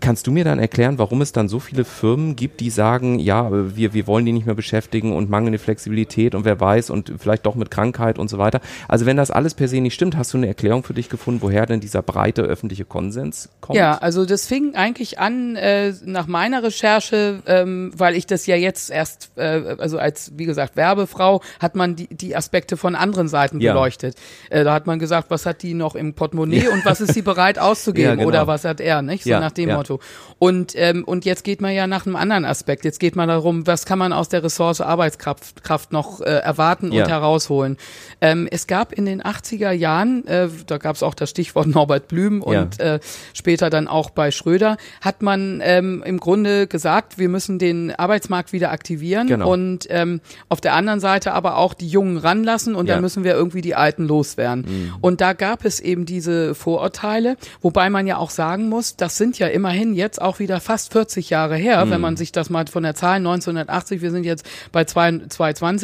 [0.00, 3.50] kannst du mir dann erklären, warum es dann so viele Firmen gibt, die sagen, ja,
[3.76, 7.46] wir, wir wollen die nicht mehr beschäftigen und mangelnde Flexibilität und wer weiß und vielleicht
[7.46, 8.60] doch mit Krankheit und so weiter.
[8.88, 11.42] Also wenn das alles per se nicht stimmt, hast du eine Erklärung für dich gefunden,
[11.42, 13.78] woher denn dieser breite öffentliche Konsens kommt?
[13.78, 18.56] Ja, also das fing eigentlich an äh, nach meiner Recherche, ähm, weil ich das ja
[18.56, 23.28] jetzt erst, äh, also als, wie gesagt, Werbefrau hat man die, die Aspekte von anderen
[23.28, 23.72] Seiten ja.
[23.72, 24.16] beleuchtet.
[24.50, 26.70] Äh, da hat man gesagt, was hat die noch im Portemonnaie ja.
[26.70, 28.28] und was ist sie bereit auszugeben ja, genau.
[28.28, 29.24] oder was hat er, nicht?
[29.24, 30.00] So nach dem Motto.
[30.38, 32.84] Und, ähm, und jetzt geht man ja nach einem anderen Aspekt.
[32.84, 36.90] Jetzt geht man darum, was kann man aus der Ressource Arbeitskraft Kraft noch äh, erwarten
[36.90, 37.76] und herausholen.
[38.20, 42.08] Ähm, es gab in den 80er Jahren, äh, da gab es auch das Stichwort Norbert
[42.08, 43.00] Blüm und äh,
[43.34, 48.52] später dann auch bei Schröder, hat man ähm, im Grunde gesagt, wir müssen den Arbeitsmarkt
[48.52, 49.52] wieder aktivieren genau.
[49.52, 52.94] und ähm, auf der anderen Seite aber auch die Jungen ranlassen und ja.
[52.94, 54.64] dann müssen wir irgendwie die Alten loswerden.
[54.66, 54.94] Mhm.
[55.00, 59.38] Und da gab es eben diese Vorurteile, wobei man ja auch sagen muss, das sind
[59.38, 61.90] ja immerhin jetzt auch wieder fast 40 Jahre her, mhm.
[61.90, 65.75] wenn man sich das mal von der Zahl 1980, wir sind jetzt bei 220,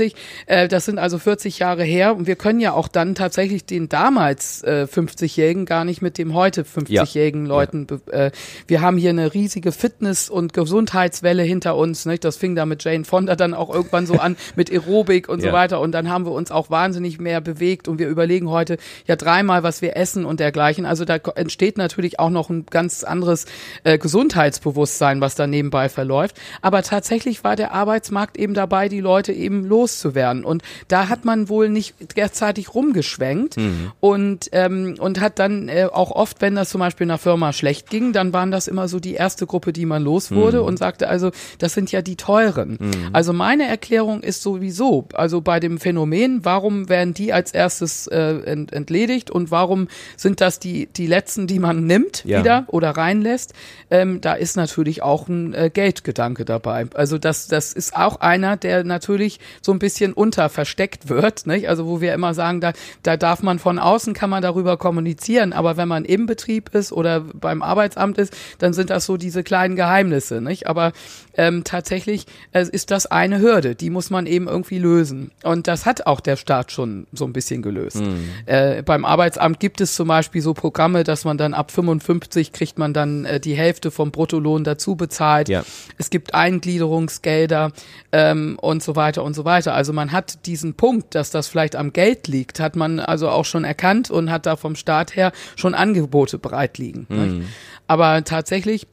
[0.47, 3.89] äh, das sind also 40 Jahre her und wir können ja auch dann tatsächlich den
[3.89, 7.49] damals äh, 50-Jährigen gar nicht mit dem heute 50-jährigen ja.
[7.49, 7.87] Leuten.
[8.11, 8.31] Äh,
[8.67, 12.25] wir haben hier eine riesige Fitness- und Gesundheitswelle hinter uns, nicht?
[12.25, 15.51] das fing da mit Jane Fonda dann auch irgendwann so an, mit Aerobik und ja.
[15.51, 18.79] so weiter und dann haben wir uns auch wahnsinnig mehr bewegt und wir überlegen heute
[19.07, 23.05] ja dreimal, was wir essen und dergleichen, also da entsteht natürlich auch noch ein ganz
[23.05, 23.47] anderes
[23.85, 29.33] äh, Gesundheitsbewusstsein, was da nebenbei verläuft, aber tatsächlich war der Arbeitsmarkt eben dabei, die Leute
[29.33, 33.93] eben loszuwerden und da hat man wohl nicht derzeitig rumgeschwenkt mhm.
[34.01, 37.91] und ähm, und hat dann äh, auch oft, wenn das zum Beispiel einer Firma schlecht
[37.91, 40.67] ging, dann waren das immer so die erste Gruppe, die man los wurde mhm.
[40.67, 42.79] und sagte also, das sind ja die teuren.
[42.81, 42.93] Mhm.
[43.13, 48.43] Also meine Erklärung ist sowieso, also bei dem Phänomen, warum werden die als erstes äh,
[48.45, 52.41] ent entledigt und warum sind das die die letzten, die man nimmt ja.
[52.41, 53.53] wieder oder reinlässt?
[53.91, 56.87] Ähm, da ist natürlich auch ein äh, Geldgedanke dabei.
[56.95, 61.69] Also das das ist auch einer, der natürlich so ein bisschen unter versteckt wird, nicht?
[61.69, 65.53] Also wo wir immer sagen, da da darf man von außen kann man darüber kommunizieren,
[65.53, 69.43] aber wenn man im Betrieb ist oder beim Arbeitsamt ist, dann sind das so diese
[69.43, 70.67] kleinen Geheimnisse, nicht?
[70.67, 70.93] Aber
[71.35, 75.31] ähm, tatsächlich äh, ist das eine Hürde, die muss man eben irgendwie lösen.
[75.43, 77.97] Und das hat auch der Staat schon so ein bisschen gelöst.
[77.97, 78.31] Mhm.
[78.47, 82.79] Äh, beim Arbeitsamt gibt es zum Beispiel so Programme, dass man dann ab 55 kriegt
[82.79, 85.49] man dann äh, die Hälfte vom Bruttolohn dazu bezahlt.
[85.49, 85.65] Ja.
[85.99, 87.73] Es gibt Eingliederungsgelder
[88.13, 89.62] ähm, und so weiter und so weiter.
[89.71, 93.45] Also man hat diesen Punkt, dass das vielleicht am Geld liegt, hat man also auch
[93.45, 97.07] schon erkannt und hat da vom Staat her schon Angebote bereit liegen.
[97.09, 97.49] Mhm.
[97.87, 98.87] Aber tatsächlich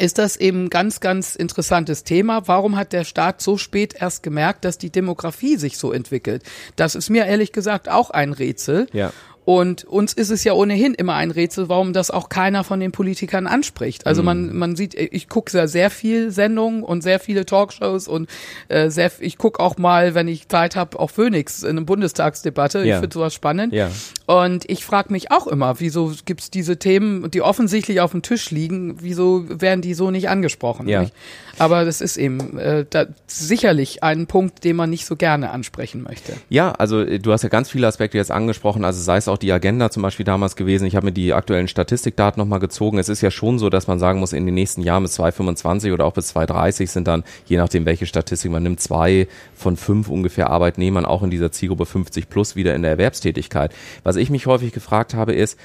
[0.00, 2.48] ist das eben ganz, ganz interessantes Thema.
[2.48, 6.42] Warum hat der Staat so spät erst gemerkt, dass die Demografie sich so entwickelt?
[6.76, 8.86] Das ist mir ehrlich gesagt auch ein Rätsel.
[8.92, 9.12] Ja.
[9.44, 12.92] Und uns ist es ja ohnehin immer ein Rätsel, warum das auch keiner von den
[12.92, 14.06] Politikern anspricht.
[14.06, 14.58] Also man, mhm.
[14.58, 18.28] man sieht, ich gucke sehr, sehr viel Sendungen und sehr viele Talkshows und
[18.68, 22.84] äh, sehr, ich gucke auch mal, wenn ich Zeit habe, auch Phoenix in einer Bundestagsdebatte.
[22.84, 22.96] Ja.
[22.96, 23.72] Ich finde sowas spannend.
[23.72, 23.90] Ja.
[24.26, 28.50] Und ich frage mich auch immer, wieso gibt's diese Themen, die offensichtlich auf dem Tisch
[28.50, 30.86] liegen, wieso werden die so nicht angesprochen?
[30.86, 31.00] Ja.
[31.00, 31.14] Nicht?
[31.58, 36.02] Aber das ist eben äh, da, sicherlich ein Punkt, den man nicht so gerne ansprechen
[36.02, 36.34] möchte.
[36.48, 39.38] Ja, also äh, du hast ja ganz viele Aspekte jetzt angesprochen, also sei es auch
[39.38, 40.84] die Agenda zum Beispiel damals gewesen.
[40.84, 42.98] Ich habe mir die aktuellen Statistikdaten nochmal gezogen.
[42.98, 45.92] Es ist ja schon so, dass man sagen muss, in den nächsten Jahren bis 2025
[45.92, 50.08] oder auch bis 2030 sind dann, je nachdem welche Statistik man nimmt, zwei von fünf
[50.08, 53.72] ungefähr Arbeitnehmern auch in dieser Zielgruppe 50 plus wieder in der Erwerbstätigkeit.
[54.02, 55.58] Was ich mich häufig gefragt habe, ist,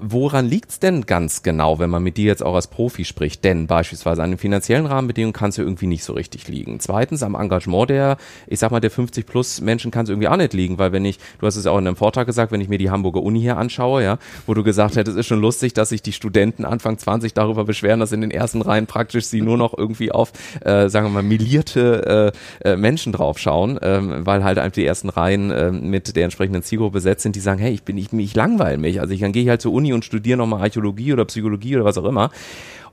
[0.00, 3.44] woran liegt's denn ganz genau, wenn man mit dir jetzt auch als Profi spricht?
[3.44, 6.80] Denn beispielsweise an den finanziellen Rahmenbedingungen kann es ja irgendwie nicht so richtig liegen.
[6.80, 10.36] Zweitens, am Engagement der, ich sag mal, der 50 plus Menschen kann es irgendwie auch
[10.36, 12.68] nicht liegen, weil wenn ich, du hast es auch in einem Vortrag gesagt, wenn ich
[12.68, 15.72] mir die Hamburger Uni hier anschaue, ja, wo du gesagt hättest, es ist schon lustig,
[15.72, 19.40] dass sich die Studenten Anfang 20 darüber beschweren, dass in den ersten Reihen praktisch sie
[19.40, 22.32] nur noch irgendwie auf, äh, sagen wir mal, millierte
[22.62, 26.62] äh, äh, Menschen draufschauen, ähm, weil halt einfach die ersten Reihen äh, mit der entsprechenden
[26.62, 29.00] Zielgruppe besetzt sind, die sagen, hey, ich bin, ich, ich langweile mich.
[29.00, 31.84] Also ich dann gehe ich halt zur Uni und studiere nochmal Archäologie oder Psychologie oder
[31.84, 32.30] was auch immer.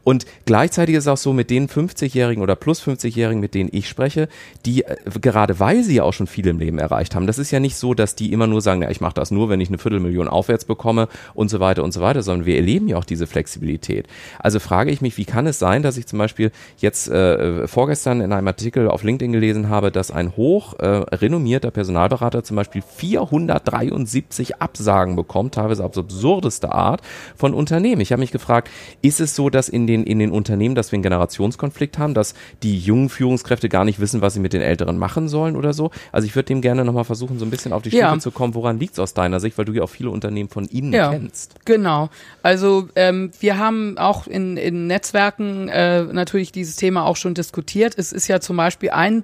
[0.03, 3.89] Und gleichzeitig ist es auch so, mit den 50-Jährigen oder plus 50-Jährigen, mit denen ich
[3.89, 4.29] spreche,
[4.65, 7.51] die äh, gerade weil sie ja auch schon viel im Leben erreicht haben, das ist
[7.51, 9.69] ja nicht so, dass die immer nur sagen, ja, ich mache das nur, wenn ich
[9.69, 13.03] eine Viertelmillion aufwärts bekomme und so weiter und so weiter, sondern wir erleben ja auch
[13.03, 14.07] diese Flexibilität.
[14.39, 18.21] Also frage ich mich, wie kann es sein, dass ich zum Beispiel jetzt äh, vorgestern
[18.21, 22.81] in einem Artikel auf LinkedIn gelesen habe, dass ein hoch äh, renommierter Personalberater zum Beispiel
[22.81, 27.01] 473 Absagen bekommt, teilweise auf absurdeste Art
[27.35, 28.01] von Unternehmen.
[28.01, 28.69] Ich habe mich gefragt,
[29.01, 32.13] ist es so, dass in den den, in den Unternehmen, dass wir einen Generationskonflikt haben,
[32.13, 32.33] dass
[32.63, 35.91] die jungen Führungskräfte gar nicht wissen, was sie mit den Älteren machen sollen oder so.
[36.11, 38.19] Also ich würde dem gerne nochmal versuchen, so ein bisschen auf die Stufe ja.
[38.19, 38.55] zu kommen.
[38.55, 41.11] Woran liegt es aus deiner Sicht, weil du ja auch viele Unternehmen von ihnen ja,
[41.11, 41.55] kennst?
[41.65, 42.09] Genau.
[42.43, 47.93] Also ähm, wir haben auch in, in Netzwerken äh, natürlich dieses Thema auch schon diskutiert.
[47.97, 49.23] Es ist ja zum Beispiel ein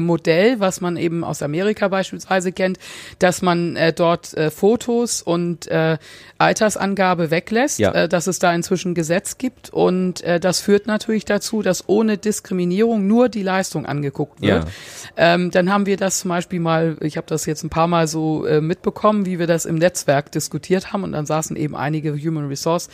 [0.00, 2.78] Modell, was man eben aus Amerika beispielsweise kennt,
[3.18, 5.98] dass man äh, dort äh, Fotos und äh,
[6.38, 7.92] Altersangabe weglässt, ja.
[7.92, 12.18] äh, dass es da inzwischen Gesetz gibt und äh, das führt natürlich dazu, dass ohne
[12.18, 14.64] Diskriminierung nur die Leistung angeguckt wird.
[14.64, 14.70] Ja.
[15.16, 18.06] Ähm, dann haben wir das zum Beispiel mal, ich habe das jetzt ein paar Mal
[18.08, 22.14] so äh, mitbekommen, wie wir das im Netzwerk diskutiert haben und dann saßen eben einige
[22.14, 22.88] Human Resource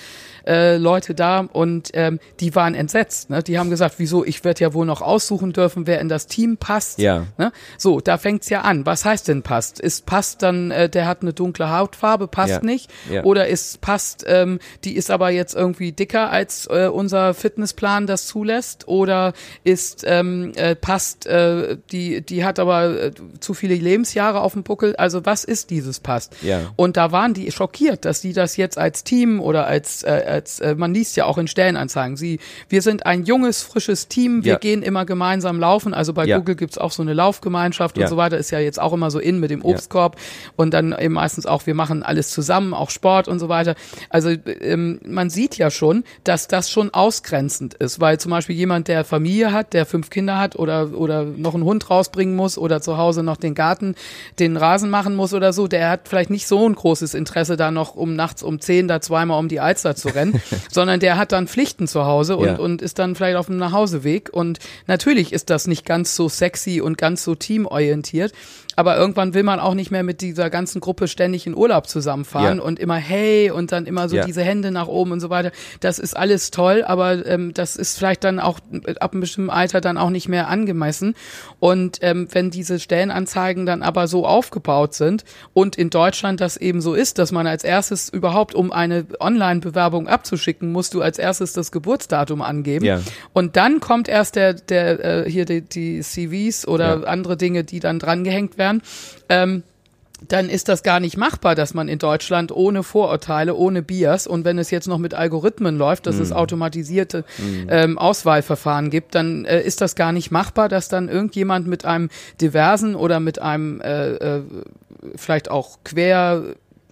[0.47, 3.31] äh, Leute da und ähm, die waren entsetzt.
[3.31, 3.43] Ne?
[3.43, 6.57] Die haben gesagt, wieso, ich werde ja wohl noch aussuchen dürfen, wer in das Team
[6.57, 6.69] passt.
[6.98, 7.26] Ja.
[7.38, 7.52] Ne?
[7.78, 8.87] So, da fängt's ja an.
[8.87, 9.80] Was heißt denn passt?
[9.80, 12.61] Ist passt dann, äh, der hat eine dunkle Hautfarbe, passt ja.
[12.62, 12.90] nicht?
[13.11, 13.24] Ja.
[13.24, 18.26] Oder ist passt, ähm, die ist aber jetzt irgendwie dicker als äh, unser Fitnessplan das
[18.26, 18.88] zulässt?
[18.88, 19.33] Oder
[19.64, 24.62] ist ähm, äh, passt, äh, die, die hat aber äh, zu viele Lebensjahre auf dem
[24.62, 24.94] Buckel?
[24.96, 26.35] Also was ist dieses passt?
[26.42, 26.72] Ja.
[26.76, 30.61] Und da waren die schockiert, dass die das jetzt als Team oder als, äh, als
[30.61, 34.52] äh, man liest ja auch in Stellenanzeigen, sie, wir sind ein junges, frisches Team, wir
[34.52, 34.59] ja.
[34.59, 36.38] gehen immer gemeinsam laufen, also bei ja.
[36.38, 38.05] Google gibt's auch so eine Laufgemeinschaft ja.
[38.05, 40.17] und so weiter, ist ja jetzt auch immer so in mit dem Obstkorb
[40.57, 43.75] und dann eben meistens auch, wir machen alles zusammen, auch Sport und so weiter.
[44.09, 48.89] Also ähm, man sieht ja schon, dass das schon ausgrenzend ist, weil zum Beispiel jemand,
[48.89, 52.81] der Familie hat, der fünf Kinder hat oder, oder noch einen Hund rausbringen muss oder
[52.81, 53.95] zu Hause noch den Garten,
[54.39, 57.71] den Rasen machen muss oder so, der hat vielleicht nicht so ein großes Interesse da
[57.71, 61.33] noch um nachts um zehn da zweimal um die Alster zu rennen, sondern der hat
[61.33, 62.57] dann Pflichten zu Hause und, ja.
[62.57, 66.81] und ist dann vielleicht auf dem Nachhauseweg und natürlich ist das nicht ganz so sexy
[66.81, 68.33] und ganz so teamorientiert.
[68.81, 72.57] Aber irgendwann will man auch nicht mehr mit dieser ganzen Gruppe ständig in Urlaub zusammenfahren
[72.57, 72.64] ja.
[72.64, 74.25] und immer hey und dann immer so ja.
[74.25, 75.53] diese Hände nach oben und so weiter.
[75.81, 78.59] Das ist alles toll, aber ähm, das ist vielleicht dann auch
[78.99, 81.14] ab einem bestimmten Alter dann auch nicht mehr angemessen.
[81.59, 86.81] Und ähm, wenn diese Stellenanzeigen dann aber so aufgebaut sind und in Deutschland das eben
[86.81, 91.53] so ist, dass man als erstes überhaupt, um eine Online-Bewerbung abzuschicken, musst du als erstes
[91.53, 92.87] das Geburtsdatum angeben.
[92.87, 93.03] Ja.
[93.35, 97.81] Und dann kommt erst der, der äh, hier die, die CVs oder andere Dinge, die
[97.81, 98.83] dann drangehängt werden werden,
[99.28, 99.62] ähm,
[100.28, 104.44] dann ist das gar nicht machbar, dass man in Deutschland ohne Vorurteile, ohne Bias und
[104.44, 106.22] wenn es jetzt noch mit Algorithmen läuft, dass mm.
[106.22, 106.37] es mhm.
[106.37, 107.68] automatisierte mm.
[107.70, 112.11] ähm, Auswahlverfahren gibt, dann äh, ist das gar nicht machbar, dass dann irgendjemand mit einem
[112.38, 114.42] diversen oder mit einem äh, äh,
[115.16, 116.42] vielleicht auch quer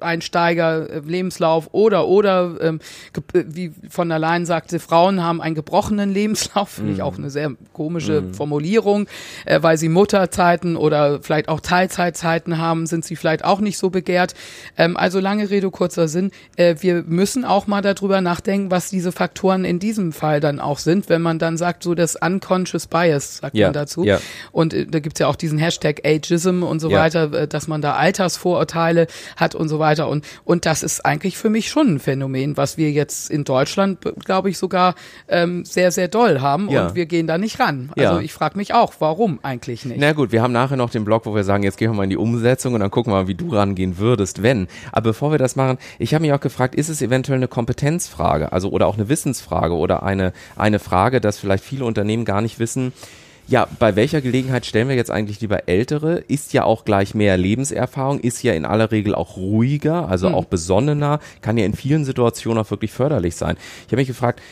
[0.00, 2.80] Einsteiger, äh, Lebenslauf oder oder ähm,
[3.32, 7.30] äh, wie von der Leyen sagte, Frauen haben einen gebrochenen Lebenslauf, finde ich auch eine
[7.30, 8.34] sehr komische mm.
[8.34, 9.06] Formulierung,
[9.44, 13.90] äh, weil sie Mutterzeiten oder vielleicht auch Teilzeitzeiten haben, sind sie vielleicht auch nicht so
[13.90, 14.34] begehrt.
[14.76, 19.12] Ähm, also lange Rede, kurzer Sinn, äh, wir müssen auch mal darüber nachdenken, was diese
[19.12, 23.38] Faktoren in diesem Fall dann auch sind, wenn man dann sagt, so das Unconscious Bias,
[23.38, 23.66] sagt ja.
[23.66, 24.04] man dazu.
[24.04, 24.20] Ja.
[24.52, 27.00] Und äh, da gibt's ja auch diesen Hashtag Ageism und so ja.
[27.00, 29.06] weiter, äh, dass man da Altersvorurteile
[29.36, 30.08] hat und so weiter weiter.
[30.08, 33.98] Und, und das ist eigentlich für mich schon ein Phänomen, was wir jetzt in Deutschland,
[34.24, 34.94] glaube ich, sogar
[35.28, 36.68] ähm, sehr, sehr doll haben.
[36.68, 36.88] Ja.
[36.88, 37.90] Und wir gehen da nicht ran.
[37.96, 38.20] Also ja.
[38.20, 39.98] ich frage mich auch, warum eigentlich nicht?
[39.98, 42.04] Na gut, wir haben nachher noch den Blog, wo wir sagen, jetzt gehen wir mal
[42.04, 44.68] in die Umsetzung und dann gucken wir mal, wie du rangehen würdest, wenn.
[44.92, 48.52] Aber bevor wir das machen, ich habe mich auch gefragt, ist es eventuell eine Kompetenzfrage,
[48.52, 52.58] also oder auch eine Wissensfrage oder eine, eine Frage, dass vielleicht viele Unternehmen gar nicht
[52.58, 52.92] wissen,
[53.48, 56.18] ja, bei welcher Gelegenheit stellen wir jetzt eigentlich lieber Ältere?
[56.28, 60.34] Ist ja auch gleich mehr Lebenserfahrung, ist ja in aller Regel auch ruhiger, also mhm.
[60.34, 63.56] auch besonnener, kann ja in vielen Situationen auch wirklich förderlich sein.
[63.86, 64.42] Ich habe mich gefragt,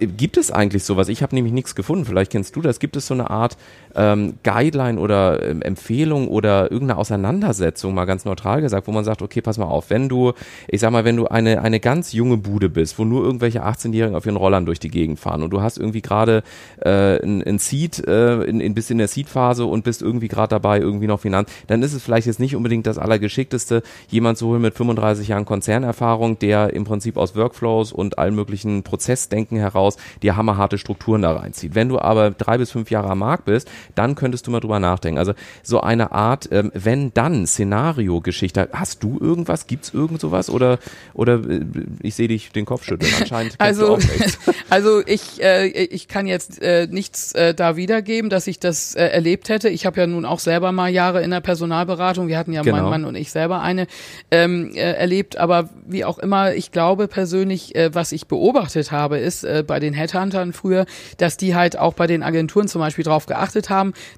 [0.00, 1.08] gibt es eigentlich sowas?
[1.08, 2.78] Ich habe nämlich nichts gefunden, vielleicht kennst du das.
[2.78, 3.56] Gibt es so eine Art
[3.94, 9.22] ähm, Guideline oder ähm, Empfehlung oder irgendeine Auseinandersetzung, mal ganz neutral gesagt, wo man sagt,
[9.22, 10.32] okay, pass mal auf, wenn du,
[10.68, 14.16] ich sag mal, wenn du eine, eine ganz junge Bude bist, wo nur irgendwelche 18-Jährigen
[14.16, 16.42] auf ihren Rollern durch die Gegend fahren und du hast irgendwie gerade
[16.80, 17.58] äh, ein, ein
[18.06, 21.20] äh, äh, in, in, bist in der Seed-Phase und bist irgendwie gerade dabei, irgendwie noch
[21.20, 25.28] Finanz, dann ist es vielleicht jetzt nicht unbedingt das Allergeschickteste, jemand zu holen mit 35
[25.28, 31.22] Jahren Konzernerfahrung, der im Prinzip aus Workflows und allen möglichen Prozessdenken heraus dir hammerharte Strukturen
[31.22, 31.74] da reinzieht.
[31.74, 34.80] Wenn du aber drei bis fünf Jahre am Markt bist, dann könntest du mal drüber
[34.80, 35.18] nachdenken.
[35.18, 38.68] Also so eine Art, ähm, wenn dann Szenario-Geschichte.
[38.72, 39.66] Hast du irgendwas?
[39.66, 40.50] Gibt's irgend sowas?
[40.50, 40.78] Oder,
[41.14, 41.64] oder äh,
[42.02, 43.12] ich sehe dich den Kopf schütteln.
[43.18, 43.98] Anscheinend also,
[44.70, 49.06] also ich, äh, ich kann jetzt äh, nichts äh, da wiedergeben, dass ich das äh,
[49.06, 49.68] erlebt hätte.
[49.68, 52.28] Ich habe ja nun auch selber mal Jahre in der Personalberatung.
[52.28, 52.82] Wir hatten ja genau.
[52.82, 53.86] mein Mann und ich selber eine
[54.30, 55.36] ähm, äh, erlebt.
[55.36, 59.80] Aber wie auch immer, ich glaube persönlich, äh, was ich beobachtet habe, ist äh, bei
[59.80, 60.86] den Headhuntern früher,
[61.18, 63.71] dass die halt auch bei den Agenturen zum Beispiel drauf geachtet haben.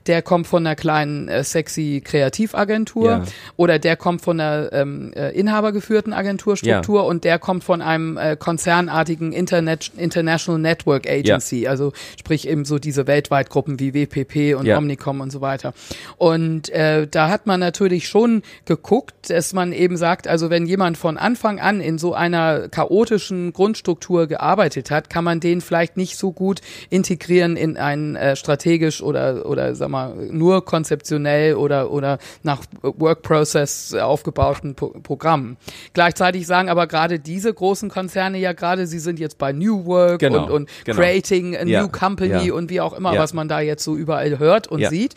[0.06, 3.24] Der kommt von einer kleinen äh, sexy Kreativagentur ja.
[3.56, 7.08] oder der kommt von einer ähm, äh, inhabergeführten Agenturstruktur ja.
[7.08, 11.70] und der kommt von einem äh, konzernartigen Internet International Network Agency, ja.
[11.70, 15.74] also sprich eben so diese Weltweitgruppen wie WPP und Omnicom und so weiter.
[16.16, 20.98] Und äh, da hat man natürlich schon geguckt, dass man eben sagt, also wenn jemand
[20.98, 26.16] von Anfang an in so einer chaotischen Grundstruktur gearbeitet hat, kann man den vielleicht nicht
[26.16, 32.18] so gut integrieren in ein äh, strategisch oder oder sag mal nur konzeptionell oder oder
[32.42, 35.56] nach Work Process aufgebauten Pro Programmen.
[35.92, 40.20] Gleichzeitig sagen aber gerade diese großen Konzerne ja gerade, sie sind jetzt bei New Work
[40.20, 40.98] genau, und, und genau.
[40.98, 42.54] Creating a ja, New Company ja.
[42.54, 43.20] und wie auch immer, ja.
[43.20, 45.14] was man da jetzt so überall hört und sieht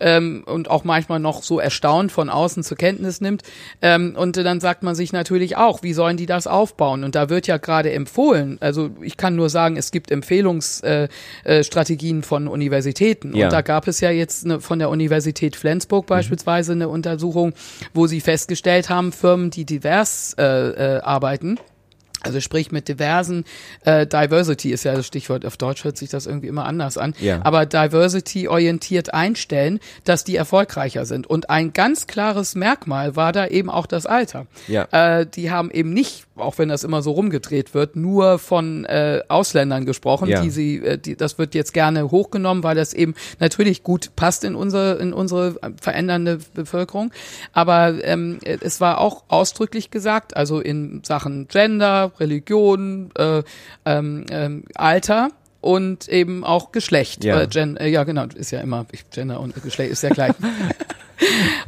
[0.00, 3.42] ähm, und auch manchmal noch so erstaunt von außen zur Kenntnis nimmt.
[3.82, 7.04] Ähm, und dann sagt man sich natürlich auch, wie sollen die das aufbauen?
[7.04, 12.20] Und da wird ja gerade empfohlen, also ich kann nur sagen, es gibt Empfehlungsstrategien äh,
[12.20, 13.34] äh, von Universitäten.
[13.34, 13.46] Ja.
[13.46, 16.08] Und da gab es ja jetzt eine, von der Universität Flensburg mhm.
[16.08, 17.54] beispielsweise eine Untersuchung,
[17.94, 21.58] wo sie festgestellt haben, Firmen, die divers äh, äh, arbeiten,
[22.22, 23.44] also sprich mit diversen,
[23.84, 27.14] äh, Diversity ist ja das Stichwort, auf Deutsch hört sich das irgendwie immer anders an,
[27.20, 27.40] ja.
[27.44, 31.26] aber Diversity orientiert einstellen, dass die erfolgreicher sind.
[31.26, 34.46] Und ein ganz klares Merkmal war da eben auch das Alter.
[34.66, 34.88] Ja.
[34.90, 39.22] Äh, die haben eben nicht auch wenn das immer so rumgedreht wird, nur von äh,
[39.28, 40.42] Ausländern gesprochen, ja.
[40.42, 44.44] die sie, äh, die, das wird jetzt gerne hochgenommen, weil das eben natürlich gut passt
[44.44, 47.12] in unsere, in unsere verändernde Bevölkerung.
[47.52, 53.42] Aber ähm, es war auch ausdrücklich gesagt, also in Sachen Gender, Religion, äh,
[53.84, 57.24] ähm, ähm, Alter, und eben auch Geschlecht.
[57.24, 60.32] Ja, äh, Gen, äh, ja genau, ist ja immer, Gender und Geschlecht ist ja gleich.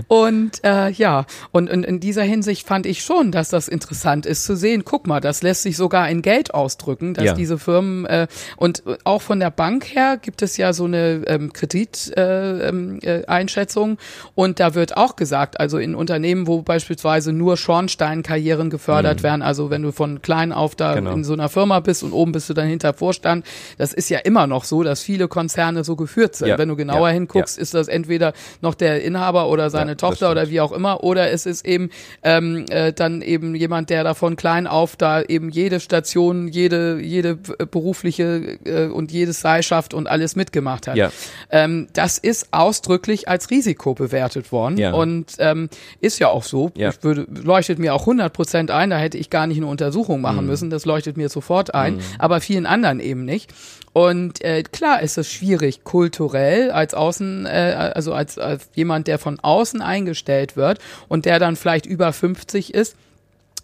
[0.08, 4.44] und äh, ja, und, und in dieser Hinsicht fand ich schon, dass das interessant ist
[4.44, 4.84] zu sehen.
[4.84, 7.34] Guck mal, das lässt sich sogar in Geld ausdrücken, dass ja.
[7.34, 11.52] diese Firmen äh, und auch von der Bank her gibt es ja so eine ähm,
[11.52, 17.56] Krediteinschätzung äh, ähm, äh, und da wird auch gesagt, also in Unternehmen, wo beispielsweise nur
[17.56, 19.24] Schornsteinkarrieren gefördert mhm.
[19.24, 21.12] werden, also wenn du von klein auf da genau.
[21.12, 23.44] in so einer Firma bist und oben bist du dann hinter Vorstand,
[23.78, 26.48] das ist ja immer noch so, dass viele Konzerne so geführt sind.
[26.48, 26.58] Ja.
[26.58, 27.14] Wenn du genauer ja.
[27.14, 30.72] hinguckst, ist das entweder noch der Inhaber Inhaber oder seine ja, Tochter oder wie auch
[30.72, 31.90] immer, oder es ist eben
[32.22, 37.00] ähm, äh, dann eben jemand, der da von klein auf da eben jede Station, jede,
[37.00, 40.96] jede berufliche äh, und jedes Seilschaft und alles mitgemacht hat.
[40.96, 41.10] Ja.
[41.50, 44.92] Ähm, das ist ausdrücklich als Risiko bewertet worden ja.
[44.92, 45.68] und ähm,
[46.00, 46.70] ist ja auch so.
[46.76, 46.90] Ja.
[46.90, 50.20] Ich würde, leuchtet mir auch 100 Prozent ein, da hätte ich gar nicht eine Untersuchung
[50.20, 50.46] machen mhm.
[50.46, 52.00] müssen, das leuchtet mir sofort ein, mhm.
[52.18, 53.52] aber vielen anderen eben nicht.
[53.92, 59.18] Und äh, klar ist es schwierig, kulturell als Außen, äh, also als, als jemand, der
[59.18, 62.96] von außen eingestellt wird und der dann vielleicht über 50 ist,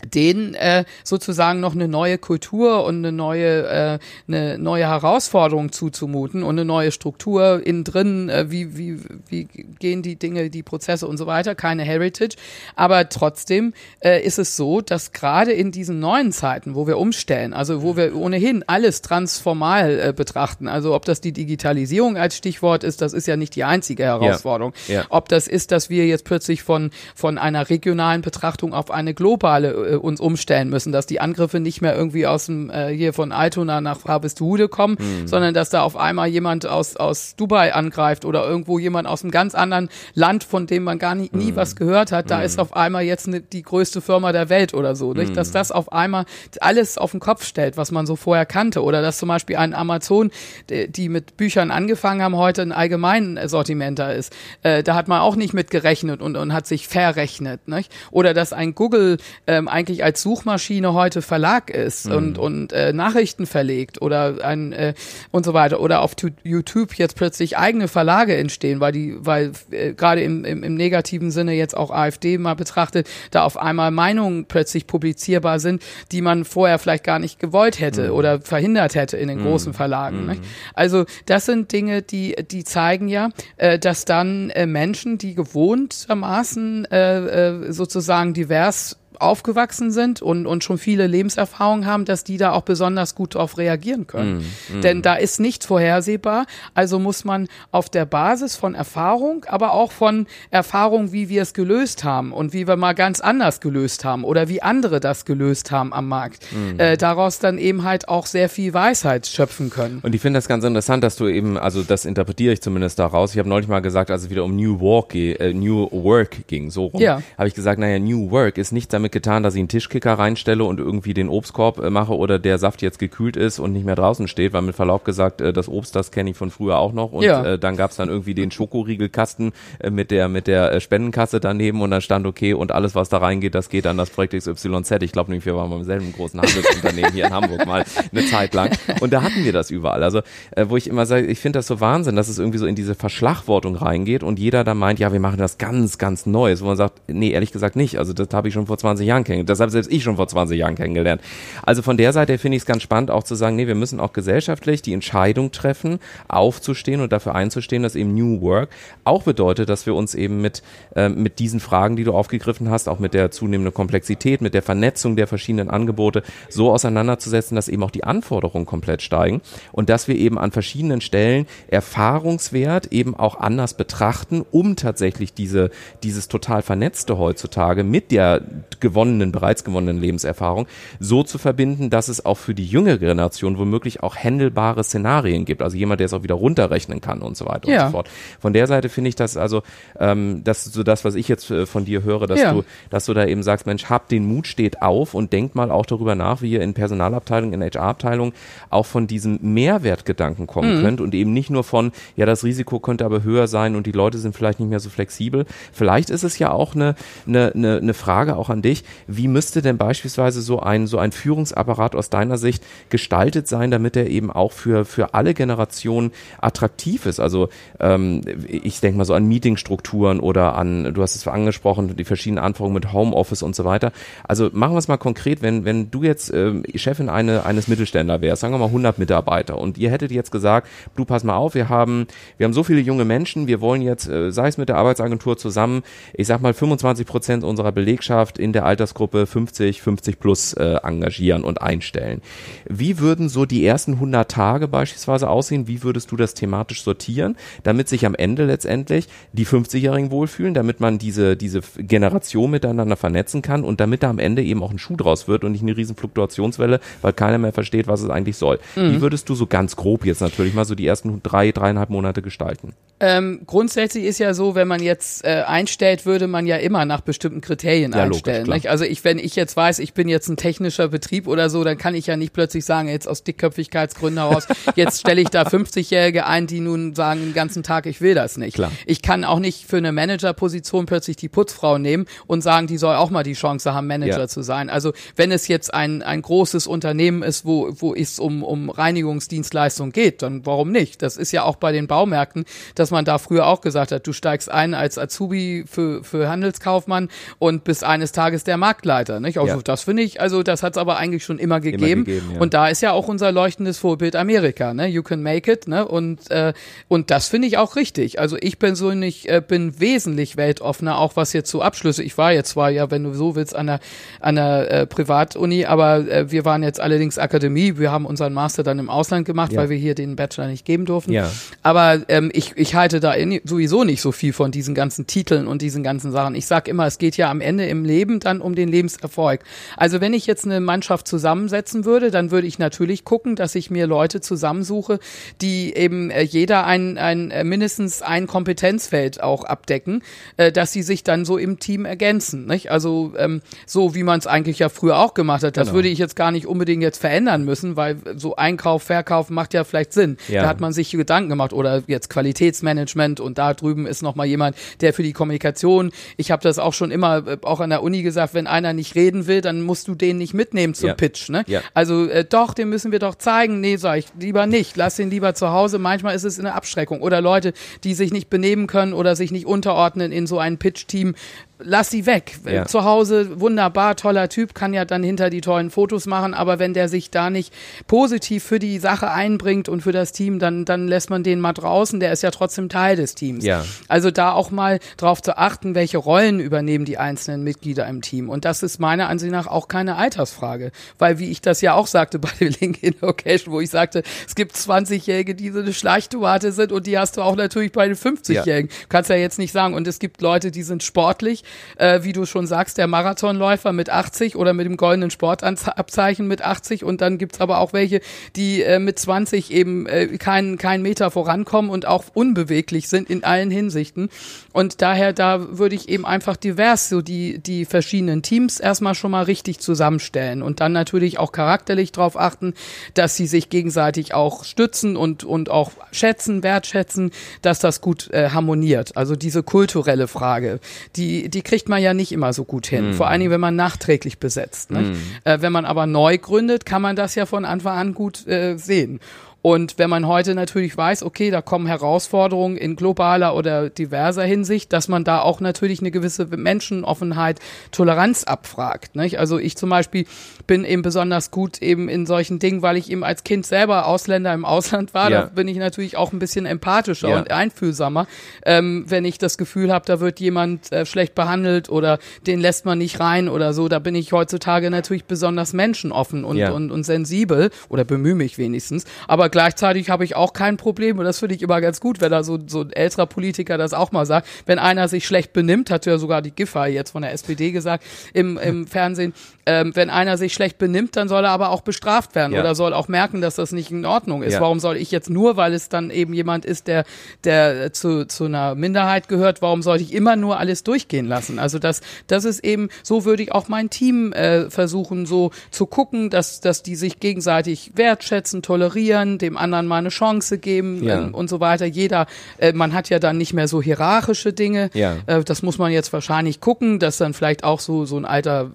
[0.04, 6.42] denen äh, sozusagen noch eine neue Kultur und eine neue äh, eine neue Herausforderung zuzumuten
[6.42, 9.44] und eine neue Struktur innen drin, äh, wie wie wie
[9.78, 12.36] gehen die Dinge, die Prozesse und so weiter, keine Heritage,
[12.74, 17.52] aber trotzdem äh, ist es so, dass gerade in diesen neuen Zeiten, wo wir umstellen,
[17.52, 22.84] also wo wir ohnehin alles transformal äh, betrachten, also ob das die Digitalisierung als Stichwort
[22.84, 24.72] ist, das ist ja nicht die einzige Herausforderung.
[24.88, 24.94] Ja.
[24.94, 25.06] Ja.
[25.10, 29.85] Ob das ist, dass wir jetzt plötzlich von von einer regionalen Betrachtung auf eine globale
[29.86, 33.32] äh, uns umstellen müssen, dass die Angriffe nicht mehr irgendwie aus dem äh, hier von
[33.32, 35.26] Altona nach Harvestehude kommen, mhm.
[35.26, 39.30] sondern dass da auf einmal jemand aus aus Dubai angreift oder irgendwo jemand aus einem
[39.30, 41.56] ganz anderen Land, von dem man gar nie, nie mhm.
[41.56, 42.44] was gehört hat, da mhm.
[42.44, 45.36] ist auf einmal jetzt ne, die größte Firma der Welt oder so, nicht?
[45.36, 45.54] Dass hm.
[45.54, 46.24] das auf einmal
[46.60, 49.74] alles auf den Kopf stellt, was man so vorher kannte oder dass zum Beispiel ein
[49.74, 50.30] Amazon,
[50.70, 54.34] die mit Büchern angefangen haben, heute ein allgemein Sortiment da ist.
[54.62, 57.92] Äh, da hat man auch nicht mit gerechnet und, und hat sich verrechnet, nicht?
[58.10, 62.16] Oder dass ein Google ähm, eigentlich als Suchmaschine heute Verlag ist mhm.
[62.16, 64.94] und, und äh, Nachrichten verlegt oder ein äh,
[65.32, 69.92] und so weiter oder auf YouTube jetzt plötzlich eigene Verlage entstehen, weil die, weil äh,
[69.92, 74.46] gerade im, im, im negativen Sinne jetzt auch AfD mal betrachtet, da auf einmal Meinungen
[74.46, 78.14] plötzlich publizierbar sind, die man vorher vielleicht gar nicht gewollt hätte mhm.
[78.14, 79.44] oder verhindert hätte in den mhm.
[79.44, 80.24] großen Verlagen.
[80.24, 80.40] Mhm.
[80.72, 86.86] Also das sind Dinge, die, die zeigen ja, äh, dass dann äh, Menschen, die gewohntermaßen
[86.86, 92.52] äh, äh, sozusagen divers aufgewachsen sind und, und schon viele Lebenserfahrungen haben, dass die da
[92.52, 94.44] auch besonders gut darauf reagieren können.
[94.72, 94.82] Mm, mm.
[94.82, 96.46] Denn da ist nichts vorhersehbar.
[96.74, 101.54] Also muss man auf der Basis von Erfahrung, aber auch von Erfahrung, wie wir es
[101.54, 105.70] gelöst haben und wie wir mal ganz anders gelöst haben oder wie andere das gelöst
[105.70, 106.80] haben am Markt, mm.
[106.80, 110.00] äh, daraus dann eben halt auch sehr viel Weisheit schöpfen können.
[110.02, 113.32] Und ich finde das ganz interessant, dass du eben, also das interpretiere ich zumindest daraus.
[113.32, 116.70] Ich habe neulich mal gesagt, als es wieder um New Work, äh, New Work ging,
[116.70, 117.22] so rum, ja.
[117.38, 120.14] habe ich gesagt, naja, New Work ist nicht damit damit getan, dass ich einen Tischkicker
[120.14, 123.86] reinstelle und irgendwie den Obstkorb äh, mache oder der Saft jetzt gekühlt ist und nicht
[123.86, 126.78] mehr draußen steht, weil mit Verlaub gesagt, äh, das Obst, das kenne ich von früher
[126.78, 127.44] auch noch und ja.
[127.44, 131.82] äh, dann gab's dann irgendwie den Schokoriegelkasten äh, mit der mit der äh, Spendenkasse daneben
[131.82, 135.02] und dann stand okay und alles, was da reingeht, das geht an das Projekt XYZ.
[135.02, 138.54] Ich glaube nämlich, wir waren beim selben großen Handelsunternehmen hier in Hamburg mal eine Zeit
[138.54, 140.02] lang und da hatten wir das überall.
[140.02, 142.66] Also äh, wo ich immer sage, ich finde das so Wahnsinn, dass es irgendwie so
[142.66, 146.60] in diese Verschlagwortung reingeht und jeder da meint, ja, wir machen das ganz, ganz Neues,
[146.62, 147.98] wo man sagt, nee, ehrlich gesagt nicht.
[147.98, 149.50] Also das habe ich schon vor 20 20 Jahren kennengelernt.
[149.50, 151.20] Das habe selbst ich schon vor 20 Jahren kennengelernt.
[151.62, 154.00] Also von der Seite finde ich es ganz spannend, auch zu sagen, nee, wir müssen
[154.00, 158.70] auch gesellschaftlich die Entscheidung treffen, aufzustehen und dafür einzustehen, dass eben New Work
[159.04, 160.62] auch bedeutet, dass wir uns eben mit,
[160.94, 164.62] äh, mit diesen Fragen, die du aufgegriffen hast, auch mit der zunehmenden Komplexität, mit der
[164.62, 169.42] Vernetzung der verschiedenen Angebote so auseinanderzusetzen, dass eben auch die Anforderungen komplett steigen
[169.72, 175.70] und dass wir eben an verschiedenen Stellen Erfahrungswert eben auch anders betrachten, um tatsächlich diese,
[176.02, 178.40] dieses total vernetzte heutzutage mit der
[178.86, 180.68] gewonnenen, bereits gewonnenen Lebenserfahrung
[181.00, 185.60] so zu verbinden, dass es auch für die jüngere Generation womöglich auch händelbare Szenarien gibt.
[185.60, 187.80] Also jemand, der es auch wieder runterrechnen kann und so weiter ja.
[187.80, 188.08] und so fort.
[188.38, 189.62] Von der Seite finde ich das also,
[189.98, 192.52] ähm, das so das, was ich jetzt äh, von dir höre, dass ja.
[192.52, 195.72] du, dass du da eben sagst, Mensch, habt den Mut, steht auf und denkt mal
[195.72, 198.32] auch darüber nach, wie ihr in Personalabteilung, in HR-Abteilung
[198.70, 200.82] auch von diesem Mehrwertgedanken kommen mhm.
[200.82, 203.92] könnt und eben nicht nur von, ja, das Risiko könnte aber höher sein und die
[203.92, 205.44] Leute sind vielleicht nicht mehr so flexibel.
[205.72, 206.94] Vielleicht ist es ja auch eine,
[207.26, 208.75] eine, eine Frage auch an dich,
[209.06, 213.96] wie müsste denn beispielsweise so ein, so ein Führungsapparat aus deiner Sicht gestaltet sein, damit
[213.96, 217.20] er eben auch für, für alle Generationen attraktiv ist?
[217.20, 217.48] Also
[217.80, 222.42] ähm, ich denke mal so an Meetingstrukturen oder an, du hast es angesprochen, die verschiedenen
[222.42, 223.92] Anforderungen mit Homeoffice und so weiter.
[224.24, 228.20] Also machen wir es mal konkret, wenn, wenn du jetzt äh, Chefin eine, eines Mittelständler
[228.20, 231.54] wärst, sagen wir mal 100 Mitarbeiter und ihr hättet jetzt gesagt, du pass mal auf,
[231.54, 232.06] wir haben,
[232.38, 235.36] wir haben so viele junge Menschen, wir wollen jetzt, äh, sei es mit der Arbeitsagentur
[235.36, 235.82] zusammen,
[236.14, 241.44] ich sag mal 25 Prozent unserer Belegschaft in der Altersgruppe 50, 50 plus äh, engagieren
[241.44, 242.22] und einstellen.
[242.68, 245.68] Wie würden so die ersten 100 Tage beispielsweise aussehen?
[245.68, 250.80] Wie würdest du das thematisch sortieren, damit sich am Ende letztendlich die 50-Jährigen wohlfühlen, damit
[250.80, 254.78] man diese, diese Generation miteinander vernetzen kann und damit da am Ende eben auch ein
[254.78, 258.36] Schuh draus wird und nicht eine riesen Fluktuationswelle, weil keiner mehr versteht, was es eigentlich
[258.36, 258.58] soll.
[258.74, 258.92] Mhm.
[258.92, 262.22] Wie würdest du so ganz grob jetzt natürlich mal so die ersten drei, dreieinhalb Monate
[262.22, 262.74] gestalten?
[262.98, 267.02] Ähm, grundsätzlich ist ja so, wenn man jetzt äh, einstellt, würde man ja immer nach
[267.02, 268.46] bestimmten Kriterien ja, einstellen.
[268.46, 271.62] Logisch, also ich, wenn ich jetzt weiß, ich bin jetzt ein technischer Betrieb oder so,
[271.62, 275.42] dann kann ich ja nicht plötzlich sagen, jetzt aus Dickköpfigkeitsgründen heraus, jetzt stelle ich da
[275.42, 278.54] 50-Jährige ein, die nun sagen den ganzen Tag, ich will das nicht.
[278.54, 278.72] Klar.
[278.86, 282.96] Ich kann auch nicht für eine Managerposition plötzlich die Putzfrau nehmen und sagen, die soll
[282.96, 284.28] auch mal die Chance haben, Manager ja.
[284.28, 284.70] zu sein.
[284.70, 289.92] Also wenn es jetzt ein, ein großes Unternehmen ist, wo, wo es um, um Reinigungsdienstleistung
[289.92, 291.02] geht, dann warum nicht?
[291.02, 294.06] Das ist ja auch bei den Baumärkten, dass dass man da früher auch gesagt hat,
[294.06, 297.08] du steigst ein als Azubi für, für Handelskaufmann
[297.40, 299.20] und bist eines Tages der Marktleiter.
[299.20, 299.38] Nicht?
[299.38, 299.62] Also ja.
[299.62, 301.84] das finde ich, also das hat es aber eigentlich schon immer gegeben.
[301.84, 302.40] Immer gegeben ja.
[302.40, 304.74] Und da ist ja auch unser leuchtendes Vorbild Amerika.
[304.74, 304.86] Ne?
[304.88, 305.68] You can make it.
[305.68, 305.86] Ne?
[305.86, 306.52] Und, äh,
[306.88, 308.18] und das finde ich auch richtig.
[308.18, 312.02] Also ich persönlich äh, bin wesentlich weltoffener, auch was jetzt so Abschlüsse.
[312.02, 313.80] Ich war jetzt zwar ja, wenn du so willst, an der,
[314.20, 317.78] an der äh, Privatuni, aber äh, wir waren jetzt allerdings Akademie.
[317.78, 319.60] Wir haben unseren Master dann im Ausland gemacht, ja.
[319.60, 321.12] weil wir hier den Bachelor nicht geben durften.
[321.12, 321.30] Ja.
[321.62, 325.62] Aber ähm, ich, ich halte da sowieso nicht so viel von diesen ganzen Titeln und
[325.62, 326.34] diesen ganzen Sachen.
[326.34, 329.40] Ich sag immer, es geht ja am Ende im Leben dann um den Lebenserfolg.
[329.76, 333.70] Also wenn ich jetzt eine Mannschaft zusammensetzen würde, dann würde ich natürlich gucken, dass ich
[333.70, 334.98] mir Leute zusammensuche,
[335.40, 340.02] die eben äh, jeder ein, ein äh, mindestens ein Kompetenzfeld auch abdecken,
[340.36, 342.46] äh, dass sie sich dann so im Team ergänzen.
[342.46, 342.70] Nicht?
[342.70, 345.56] Also ähm, so wie man es eigentlich ja früher auch gemacht hat.
[345.56, 345.76] Das genau.
[345.76, 349.64] würde ich jetzt gar nicht unbedingt jetzt verändern müssen, weil so Einkauf, Verkauf macht ja
[349.64, 350.16] vielleicht Sinn.
[350.28, 350.42] Ja.
[350.42, 354.56] Da hat man sich Gedanken gemacht oder jetzt Qualitätsmanagement und da drüben ist nochmal jemand,
[354.80, 358.15] der für die Kommunikation, ich habe das auch schon immer auch an der Uni gesagt,
[358.34, 360.94] wenn einer nicht reden will, dann musst du den nicht mitnehmen zum ja.
[360.94, 361.28] Pitch.
[361.28, 361.44] Ne?
[361.46, 361.62] Ja.
[361.74, 363.60] Also äh, doch, den müssen wir doch zeigen.
[363.60, 364.76] Nee, sag ich, lieber nicht.
[364.76, 365.78] Lass ihn lieber zu Hause.
[365.78, 367.02] Manchmal ist es eine Abschreckung.
[367.02, 367.52] Oder Leute,
[367.84, 371.14] die sich nicht benehmen können oder sich nicht unterordnen in so ein Pitch-Team,
[371.58, 372.38] lass sie weg.
[372.44, 372.66] Ja.
[372.66, 376.74] Zu Hause wunderbar, toller Typ, kann ja dann hinter die tollen Fotos machen, aber wenn
[376.74, 377.52] der sich da nicht
[377.86, 381.52] positiv für die Sache einbringt und für das Team, dann, dann lässt man den mal
[381.52, 383.44] draußen, der ist ja trotzdem Teil des Teams.
[383.44, 383.64] Ja.
[383.88, 388.28] Also da auch mal drauf zu achten, welche Rollen übernehmen die einzelnen Mitglieder im Team.
[388.28, 390.72] Und das ist meiner Ansicht nach auch keine Altersfrage.
[390.98, 394.34] Weil, wie ich das ja auch sagte bei der LinkedIn Location, wo ich sagte, es
[394.34, 397.96] gibt 20-Jährige, die so eine Schleichtomate sind und die hast du auch natürlich bei den
[397.96, 398.70] 50-Jährigen.
[398.70, 398.86] Ja.
[398.88, 399.74] Kannst ja jetzt nicht sagen.
[399.74, 401.44] Und es gibt Leute, die sind sportlich,
[401.76, 406.42] äh, wie du schon sagst, der Marathonläufer mit 80 oder mit dem goldenen Sportabzeichen mit
[406.42, 408.00] 80 und dann gibt's aber auch welche,
[408.36, 413.24] die äh, mit 20 eben äh, keinen kein Meter vorankommen und auch unbeweglich sind in
[413.24, 414.08] allen Hinsichten.
[414.52, 419.10] Und daher, da würde ich eben einfach divers so die, die verschiedenen Teams erstmal schon
[419.10, 422.54] mal richtig zusammenstellen und dann natürlich auch charakterlich darauf achten,
[422.94, 427.10] dass sie sich gegenseitig auch stützen und, und auch schätzen, wertschätzen,
[427.42, 428.96] dass das gut äh, harmoniert.
[428.96, 430.60] Also diese kulturelle Frage,
[430.96, 432.90] die, die kriegt man ja nicht immer so gut hin.
[432.90, 432.94] Mm.
[432.94, 434.70] Vor allen Dingen, wenn man nachträglich besetzt.
[434.70, 434.94] Mm.
[435.24, 438.56] Äh, wenn man aber neu gründet, kann man das ja von Anfang an gut äh,
[438.56, 439.00] sehen.
[439.46, 444.72] Und wenn man heute natürlich weiß, okay, da kommen Herausforderungen in globaler oder diverser Hinsicht,
[444.72, 447.38] dass man da auch natürlich eine gewisse Menschenoffenheit,
[447.70, 448.96] Toleranz abfragt.
[448.96, 449.20] Nicht?
[449.20, 450.04] Also ich zum Beispiel
[450.48, 454.34] bin eben besonders gut eben in solchen Dingen, weil ich eben als Kind selber Ausländer
[454.34, 455.12] im Ausland war.
[455.12, 455.22] Ja.
[455.22, 457.18] Da bin ich natürlich auch ein bisschen empathischer ja.
[457.20, 458.08] und einfühlsamer,
[458.44, 462.64] ähm, wenn ich das Gefühl habe, da wird jemand äh, schlecht behandelt oder den lässt
[462.64, 463.68] man nicht rein oder so.
[463.68, 466.50] Da bin ich heutzutage natürlich besonders menschenoffen und, ja.
[466.50, 468.86] und, und sensibel oder bemühe mich wenigstens.
[469.06, 472.10] Aber gleichzeitig habe ich auch kein Problem, und das finde ich immer ganz gut, wenn
[472.10, 475.70] da so, so ein älterer Politiker das auch mal sagt, wenn einer sich schlecht benimmt,
[475.70, 477.84] hat ja sogar die Giffey jetzt von der SPD gesagt
[478.14, 479.12] im, im Fernsehen,
[479.44, 482.40] ähm, wenn einer sich schlecht benimmt, dann soll er aber auch bestraft werden ja.
[482.40, 484.34] oder soll auch merken, dass das nicht in Ordnung ist.
[484.34, 484.40] Ja.
[484.40, 486.84] Warum soll ich jetzt nur, weil es dann eben jemand ist, der,
[487.24, 491.38] der zu, zu einer Minderheit gehört, warum sollte ich immer nur alles durchgehen lassen?
[491.38, 495.66] Also das, das ist eben, so würde ich auch mein Team äh, versuchen, so zu
[495.66, 500.98] gucken, dass, dass die sich gegenseitig wertschätzen, tolerieren, dem anderen mal eine Chance geben ja.
[500.98, 501.66] ähm, und so weiter.
[501.66, 502.06] Jeder,
[502.38, 504.70] äh, man hat ja dann nicht mehr so hierarchische Dinge.
[504.74, 504.96] Ja.
[505.06, 508.50] Äh, das muss man jetzt wahrscheinlich gucken, dass dann vielleicht auch so, so ein alter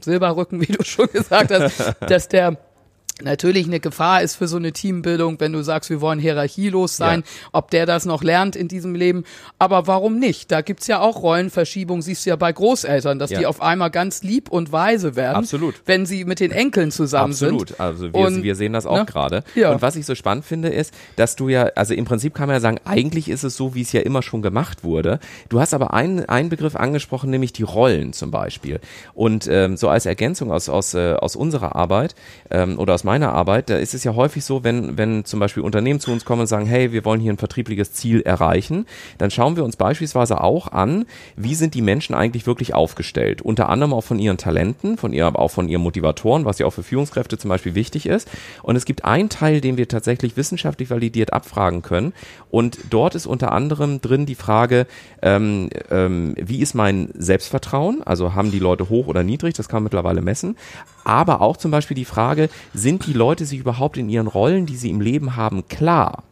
[0.00, 2.56] Silberrücken, wie du schon gesagt hast, dass der
[3.22, 7.20] natürlich eine Gefahr ist für so eine Teambildung, wenn du sagst, wir wollen hierarchielos sein,
[7.20, 7.48] ja.
[7.52, 9.24] ob der das noch lernt in diesem Leben.
[9.58, 10.50] Aber warum nicht?
[10.50, 13.40] Da gibt's ja auch Rollenverschiebung, siehst du ja bei Großeltern, dass ja.
[13.40, 15.82] die auf einmal ganz lieb und weise werden, Absolut.
[15.86, 17.68] wenn sie mit den Enkeln zusammen Absolut.
[17.68, 17.80] sind.
[17.80, 19.04] Absolut, also wir, und, wir sehen das auch ne?
[19.04, 19.44] gerade.
[19.54, 19.72] Ja.
[19.72, 22.56] Und was ich so spannend finde, ist, dass du ja, also im Prinzip kann man
[22.56, 25.20] ja sagen, eigentlich ist es so, wie es ja immer schon gemacht wurde.
[25.48, 28.80] Du hast aber einen, einen Begriff angesprochen, nämlich die Rollen zum Beispiel.
[29.14, 32.14] Und ähm, so als Ergänzung aus, aus, äh, aus unserer Arbeit
[32.50, 35.64] ähm, oder aus meiner Arbeit, da ist es ja häufig so, wenn, wenn zum Beispiel
[35.64, 38.86] Unternehmen zu uns kommen und sagen, hey, wir wollen hier ein vertriebliches Ziel erreichen,
[39.18, 43.42] dann schauen wir uns beispielsweise auch an, wie sind die Menschen eigentlich wirklich aufgestellt.
[43.42, 46.66] Unter anderem auch von ihren Talenten, von ihr, aber auch von ihren Motivatoren, was ja
[46.66, 48.30] auch für Führungskräfte zum Beispiel wichtig ist.
[48.62, 52.12] Und es gibt einen Teil, den wir tatsächlich wissenschaftlich validiert abfragen können.
[52.48, 54.86] Und dort ist unter anderem drin die Frage,
[55.20, 58.04] ähm, ähm, wie ist mein Selbstvertrauen?
[58.04, 59.54] Also haben die Leute hoch oder niedrig?
[59.54, 60.56] Das kann man mittlerweile messen.
[61.04, 64.76] Aber auch zum Beispiel die Frage, sind die Leute sich überhaupt in ihren Rollen, die
[64.76, 66.24] sie im Leben haben, klar?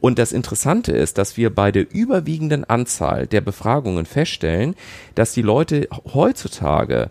[0.00, 4.74] Und das Interessante ist, dass wir bei der überwiegenden Anzahl der Befragungen feststellen,
[5.14, 7.10] dass die Leute heutzutage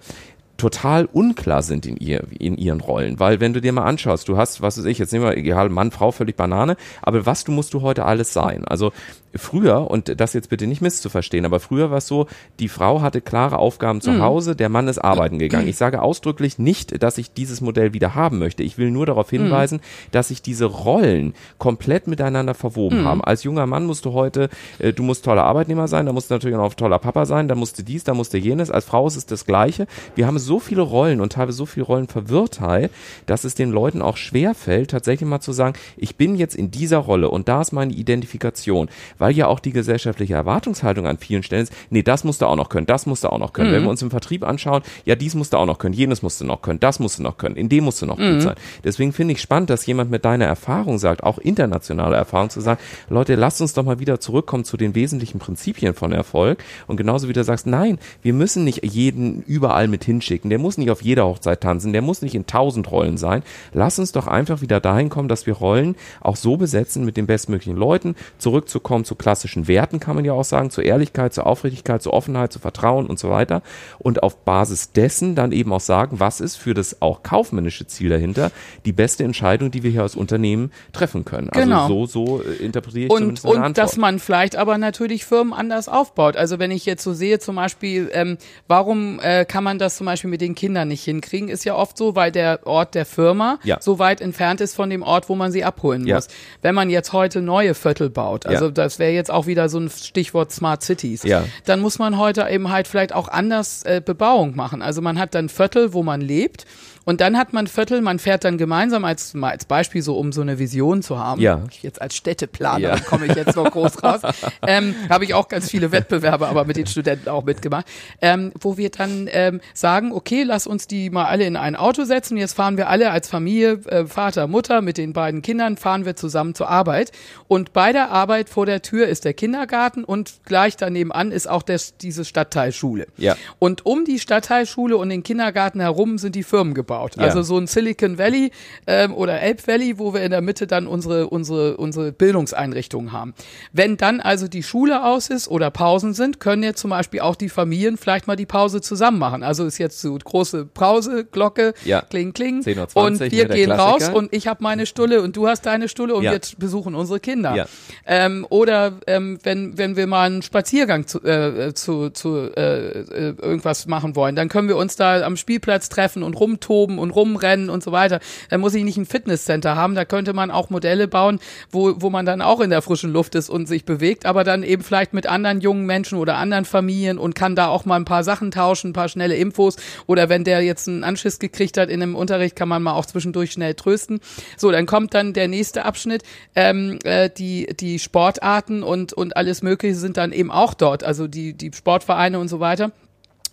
[0.57, 3.19] total unklar sind in, ihr, in ihren Rollen.
[3.19, 5.69] Weil wenn du dir mal anschaust, du hast, was weiß ich, jetzt nehmen wir, egal,
[5.69, 8.63] Mann, Frau, völlig Banane, aber was du musst du heute alles sein?
[8.65, 8.91] Also
[9.35, 12.27] früher, und das jetzt bitte nicht misszuverstehen, aber früher war es so,
[12.59, 14.21] die Frau hatte klare Aufgaben zu mhm.
[14.21, 15.67] Hause, der Mann ist arbeiten gegangen.
[15.67, 18.63] Ich sage ausdrücklich nicht, dass ich dieses Modell wieder haben möchte.
[18.63, 19.37] Ich will nur darauf mhm.
[19.37, 20.11] hinweisen, mhm.
[20.11, 23.05] dass sich diese Rollen komplett miteinander verwoben mhm.
[23.05, 23.23] haben.
[23.23, 26.35] Als junger Mann musst du heute, äh, du musst toller Arbeitnehmer sein, da musst du
[26.35, 28.69] natürlich auch noch toller Papa sein, da musst du dies, da musst du jenes.
[28.69, 29.87] Als Frau ist es das Gleiche.
[30.15, 32.91] Wir haben so viele Rollen und teilweise so viel Rollenverwirrtheit,
[33.25, 36.71] dass es den Leuten auch schwer fällt, tatsächlich mal zu sagen, ich bin jetzt in
[36.71, 38.89] dieser Rolle und da ist meine Identifikation
[39.23, 42.57] weil ja auch die gesellschaftliche Erwartungshaltung an vielen Stellen ist, nee, das musst du auch
[42.57, 43.69] noch können, das musst du auch noch können.
[43.69, 43.75] Mhm.
[43.75, 46.41] Wenn wir uns im Vertrieb anschauen, ja, dies musst du auch noch können, jenes musst
[46.41, 48.33] du noch können, das musst du noch können, in dem musst du noch mhm.
[48.33, 48.55] gut sein.
[48.83, 52.81] Deswegen finde ich spannend, dass jemand mit deiner Erfahrung sagt, auch internationale Erfahrung zu sagen,
[53.07, 57.29] Leute, lasst uns doch mal wieder zurückkommen zu den wesentlichen Prinzipien von Erfolg und genauso
[57.29, 60.89] wie du sagst, nein, wir müssen nicht jeden überall mit hinschicken schicken, der muss nicht
[60.89, 63.43] auf jeder Hochzeit tanzen, der muss nicht in tausend Rollen sein.
[63.71, 67.27] Lass uns doch einfach wieder dahin kommen, dass wir Rollen auch so besetzen mit den
[67.27, 72.01] bestmöglichen Leuten, zurückzukommen zu klassischen Werten, kann man ja auch sagen, zur Ehrlichkeit, zur Aufrichtigkeit,
[72.01, 73.61] zur Offenheit, zu Vertrauen und so weiter.
[73.99, 78.09] Und auf Basis dessen dann eben auch sagen, was ist für das auch kaufmännische Ziel
[78.09, 78.51] dahinter
[78.85, 81.49] die beste Entscheidung, die wir hier als Unternehmen treffen können.
[81.49, 81.87] Also Genau.
[81.87, 83.77] so, so äh, interpretiere ich und, und Antwort.
[83.77, 86.35] dass man vielleicht aber natürlich Firmen anders aufbaut.
[86.37, 88.37] Also wenn ich jetzt so sehe, zum Beispiel, ähm,
[88.67, 91.97] warum äh, kann man das zum Beispiel mit den Kindern nicht hinkriegen, ist ja oft
[91.97, 93.77] so, weil der Ort der Firma Ja.
[93.79, 96.15] so weit entfernt ist von dem Ort, wo man sie abholen Ja.
[96.15, 96.27] muss.
[96.61, 98.71] Wenn man jetzt heute neue Viertel baut, also Ja.
[98.71, 101.43] das wäre jetzt auch wieder so ein Stichwort Smart Cities, Ja.
[101.65, 104.81] dann muss man heute eben halt vielleicht auch anders äh, Bebauung machen.
[104.81, 106.65] Also man hat dann Viertel, wo man lebt.
[107.05, 110.31] Und dann hat man Viertel, man fährt dann gemeinsam als, mal als Beispiel so, um
[110.31, 111.41] so eine Vision zu haben.
[111.41, 111.61] Ja.
[111.69, 112.99] Ich jetzt als Städteplaner Ja.
[112.99, 114.21] komme ich jetzt noch groß raus.
[114.67, 117.85] ähm, Habe ich auch ganz viele Wettbewerbe, aber mit den Studenten auch mitgemacht,
[118.21, 122.05] ähm, wo wir dann ähm, sagen, okay, lass uns die mal alle in ein Auto
[122.05, 122.37] setzen.
[122.37, 126.15] Jetzt fahren wir alle als Familie, äh, Vater, Mutter mit den beiden Kindern, fahren wir
[126.15, 127.11] zusammen zur Arbeit.
[127.47, 131.49] Und bei der Arbeit vor der Tür ist der Kindergarten und gleich daneben an ist
[131.49, 133.07] auch das, diese Stadtteilschule.
[133.17, 133.35] Ja.
[133.59, 136.92] Und um die Stadtteilschule und den Kindergarten herum sind die Firmen gebaut.
[137.17, 137.23] Ja.
[137.23, 138.51] Also so ein Silicon Valley
[138.87, 143.33] ähm, oder Elb Valley, wo wir in der Mitte dann unsere, unsere, unsere Bildungseinrichtungen haben.
[143.71, 147.35] Wenn dann also die Schule aus ist oder Pausen sind, können jetzt zum Beispiel auch
[147.35, 149.43] die Familien vielleicht mal die Pause zusammen machen.
[149.43, 152.01] Also ist jetzt so große Pause, Glocke, Ja.
[152.01, 152.61] kling, kling.
[152.61, 155.87] 10.20 und Uhr, wir gehen raus und ich habe meine Stulle und du hast deine
[155.87, 156.31] Stulle und Ja.
[156.33, 157.55] wir besuchen unsere Kinder.
[157.55, 157.65] Ja.
[158.05, 163.35] Ähm, oder ähm, wenn, wenn wir mal einen Spaziergang zu, äh, zu, zu äh, äh,
[163.41, 167.69] irgendwas machen wollen, dann können wir uns da am Spielplatz treffen und rumtoben und rumrennen
[167.69, 168.19] und so weiter.
[168.49, 171.39] Da muss ich nicht ein Fitnesscenter haben, da könnte man auch Modelle bauen,
[171.71, 174.63] wo, wo man dann auch in der frischen Luft ist und sich bewegt, aber dann
[174.63, 178.05] eben vielleicht mit anderen jungen Menschen oder anderen Familien und kann da auch mal ein
[178.05, 179.77] paar Sachen tauschen, ein paar schnelle Infos
[180.07, 183.05] oder wenn der jetzt einen Anschiss gekriegt hat in einem Unterricht, kann man mal auch
[183.05, 184.19] zwischendurch schnell trösten.
[184.57, 186.23] So, dann kommt dann der nächste Abschnitt,
[186.55, 191.27] ähm, äh, die, die Sportarten und, und alles Mögliche sind dann eben auch dort, also
[191.27, 192.91] die, die Sportvereine und so weiter.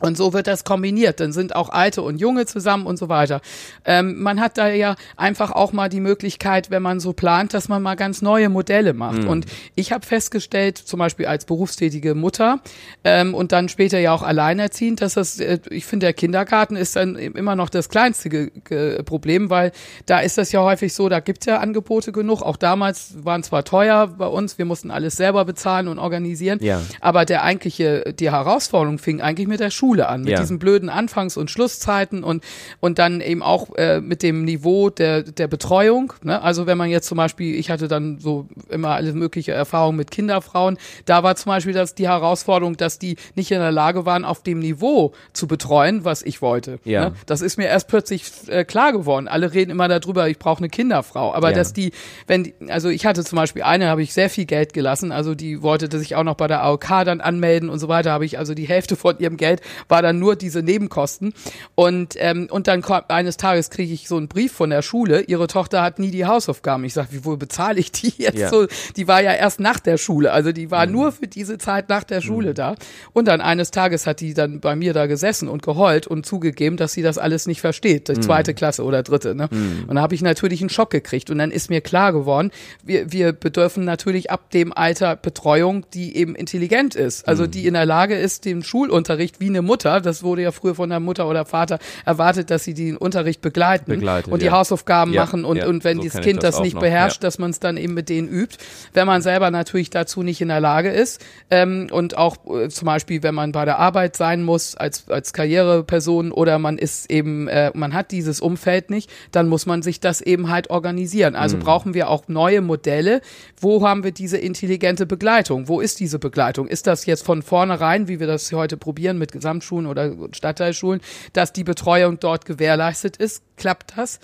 [0.00, 1.20] Und so wird das kombiniert.
[1.20, 3.40] Dann sind auch Alte und Junge zusammen und so weiter.
[3.84, 7.68] Ähm, man hat da ja einfach auch mal die Möglichkeit, wenn man so plant, dass
[7.68, 9.24] man mal ganz neue Modelle macht.
[9.24, 12.60] Und ich habe festgestellt, zum Beispiel als berufstätige Mutter
[13.04, 16.96] ähm, und dann später ja auch alleinerziehend, dass das, äh, ich finde, der Kindergarten ist
[16.96, 19.72] dann immer noch das kleinste ge ge Problem, weil
[20.06, 22.40] da ist das ja häufig so, da gibt's ja Angebote genug.
[22.42, 26.80] Auch damals waren zwar teuer bei uns, wir mussten alles selber bezahlen und organisieren, Ja.
[27.00, 30.40] aber der eigentliche, die Herausforderung fing eigentlich mit der Schule an, mit Ja.
[30.40, 32.44] diesen blöden Anfangs- und Schlusszeiten und,
[32.80, 36.12] und dann eben auch äh, mit dem Niveau der, der Betreuung.
[36.22, 36.40] Ne?
[36.42, 40.10] Also wenn man jetzt zum Beispiel, ich hatte dann so immer alle mögliche Erfahrungen mit
[40.10, 44.24] Kinderfrauen, da war zum Beispiel das die Herausforderung, dass die nicht in der Lage waren,
[44.24, 46.78] auf dem Niveau zu betreuen, was ich wollte.
[46.84, 47.10] Ja.
[47.10, 47.14] Ne?
[47.26, 49.28] Das ist mir erst plötzlich äh, klar geworden.
[49.28, 51.34] Alle reden immer darüber, ich brauche eine Kinderfrau.
[51.34, 51.56] Aber Ja.
[51.56, 51.92] dass die,
[52.26, 55.34] wenn die, also ich hatte zum Beispiel eine, habe ich sehr viel Geld gelassen, also
[55.34, 58.38] die wollte sich auch noch bei der AOK dann anmelden und so weiter, habe ich
[58.38, 61.32] also die Hälfte von ihrem Geld war dann nur diese Nebenkosten.
[61.74, 65.22] Und, ähm, und dann kommt, eines Tages kriege ich so einen Brief von der Schule,
[65.22, 66.84] ihre Tochter hat nie die Hausaufgaben.
[66.84, 68.50] Ich sage, wie wohl bezahle ich die jetzt Ja.
[68.50, 68.66] so?
[68.96, 72.04] Die war ja erst nach der Schule, also die war nur für diese Zeit nach
[72.04, 72.74] der Schule da.
[73.12, 76.76] Und dann eines Tages hat die dann bei mir da gesessen und geheult und zugegeben,
[76.76, 79.34] dass sie das alles nicht versteht, die zweite Klasse oder dritte.
[79.34, 79.48] Ne?
[79.86, 81.30] Und da habe ich natürlich einen Schock gekriegt.
[81.30, 82.50] Und dann ist mir klar geworden,
[82.84, 87.26] wir, wir bedürfen natürlich ab dem Alter Betreuung, die eben intelligent ist.
[87.28, 90.74] Also die in der Lage ist, den Schulunterricht wie eine Mutter, das wurde ja früher
[90.74, 94.52] von der Mutter oder Vater erwartet, dass sie den Unterricht begleiten Begleitet, und die ja.
[94.52, 97.22] Hausaufgaben Ja, machen und, ja, und wenn so das Kind das das, nicht noch, beherrscht,
[97.22, 98.56] dass man es dann eben mit denen übt.
[98.94, 102.86] Wenn man selber natürlich dazu nicht in der Lage ist ähm, und auch äh, zum
[102.86, 107.46] Beispiel, wenn man bei der Arbeit sein muss als, als Karriereperson oder man ist eben,
[107.48, 111.36] äh, man hat dieses Umfeld nicht, dann muss man sich das eben halt organisieren.
[111.36, 111.60] Also Mhm.
[111.60, 113.20] brauchen wir auch neue Modelle.
[113.60, 115.68] Wo haben wir diese intelligente Begleitung?
[115.68, 116.66] Wo ist diese Begleitung?
[116.66, 121.00] Ist das jetzt von vornherein, wie wir das heute probieren mit Gesamtschulen oder Stadtteilschulen,
[121.32, 123.42] dass die Betreuung dort gewährleistet ist?
[123.56, 124.20] Klappt das?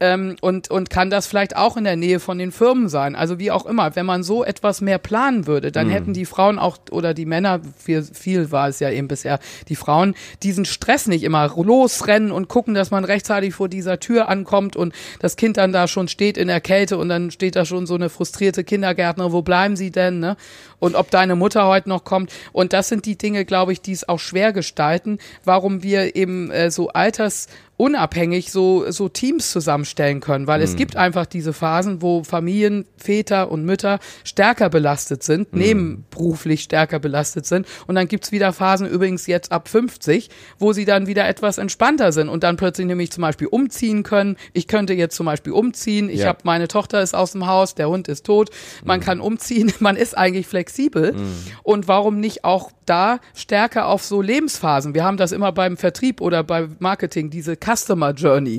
[0.00, 3.14] Ähm, und, und kann das vielleicht auch in der Nähe von den Firmen sein.
[3.14, 6.58] Also wie auch immer, wenn man so etwas mehr planen würde, dann hätten die Frauen
[6.58, 9.38] auch oder die Männer, viel, viel war es ja eben bisher,
[9.68, 14.28] die Frauen diesen Stress nicht immer losrennen und gucken, dass man rechtzeitig vor dieser Tür
[14.28, 17.64] ankommt und das Kind dann da schon steht in der Kälte und dann steht da
[17.64, 20.36] schon so eine frustrierte Kindergärtnerin, wo bleiben sie denn, ne?
[20.78, 22.32] Und ob deine Mutter heute noch kommt.
[22.52, 26.50] Und das sind die Dinge, glaube ich, die es auch schwer gestalten, warum wir eben
[26.50, 27.48] äh, so alters
[27.80, 30.64] unabhängig so, so Teams zusammenstellen können, weil mhm.
[30.64, 35.58] es gibt einfach diese Phasen, wo Familien, Väter und Mütter stärker belastet sind, mhm.
[35.58, 37.66] nebenberuflich stärker belastet sind.
[37.86, 40.28] Und dann gibt's wieder Phasen, übrigens jetzt ab 50,
[40.58, 44.36] wo sie dann wieder etwas entspannter sind und dann plötzlich nämlich zum Beispiel umziehen können.
[44.52, 46.10] Ich könnte jetzt zum Beispiel umziehen.
[46.10, 46.26] Ich ja.
[46.26, 48.50] habe meine Tochter ist aus dem Haus, der Hund ist tot.
[48.84, 49.04] Man mhm.
[49.04, 49.72] kann umziehen.
[49.80, 51.14] Man ist eigentlich flexibel.
[51.14, 51.34] Mhm.
[51.62, 54.94] Und warum nicht auch da stärker auf so Lebensphasen?
[54.94, 58.58] Wir haben das immer beim Vertrieb oder beim Marketing, diese Customer Journey.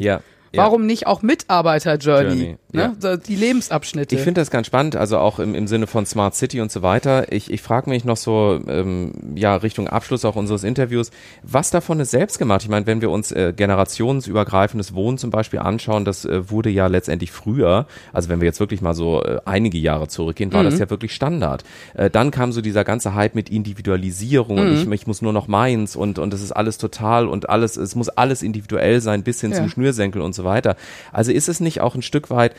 [0.53, 0.63] Ja.
[0.63, 2.57] Warum nicht auch Mitarbeiter-Journey?
[2.73, 2.95] Ne?
[3.01, 3.17] Ja.
[3.17, 4.15] Die Lebensabschnitte.
[4.15, 6.81] Ich finde das ganz spannend, also auch im, im Sinne von Smart City und so
[6.81, 7.31] weiter.
[7.31, 11.11] Ich, ich frage mich noch so, ähm, ja, Richtung Abschluss auch unseres Interviews,
[11.43, 12.63] was davon ist selbst gemacht?
[12.63, 16.87] Ich meine, wenn wir uns äh, generationsübergreifendes Wohnen zum Beispiel anschauen, das äh, wurde ja
[16.87, 20.69] letztendlich früher, also wenn wir jetzt wirklich mal so äh, einige Jahre zurückgehen, war mhm.
[20.69, 21.63] das ja wirklich Standard.
[21.93, 24.61] Äh, dann kam so dieser ganze Hype mit Individualisierung mhm.
[24.61, 27.77] und ich, ich muss nur noch meins und und es ist alles total und alles,
[27.77, 29.57] es muss alles individuell sein, bis hin ja.
[29.57, 30.75] zum Schnürsenkel und so weiter.
[31.11, 32.55] Also ist es nicht auch ein Stück weit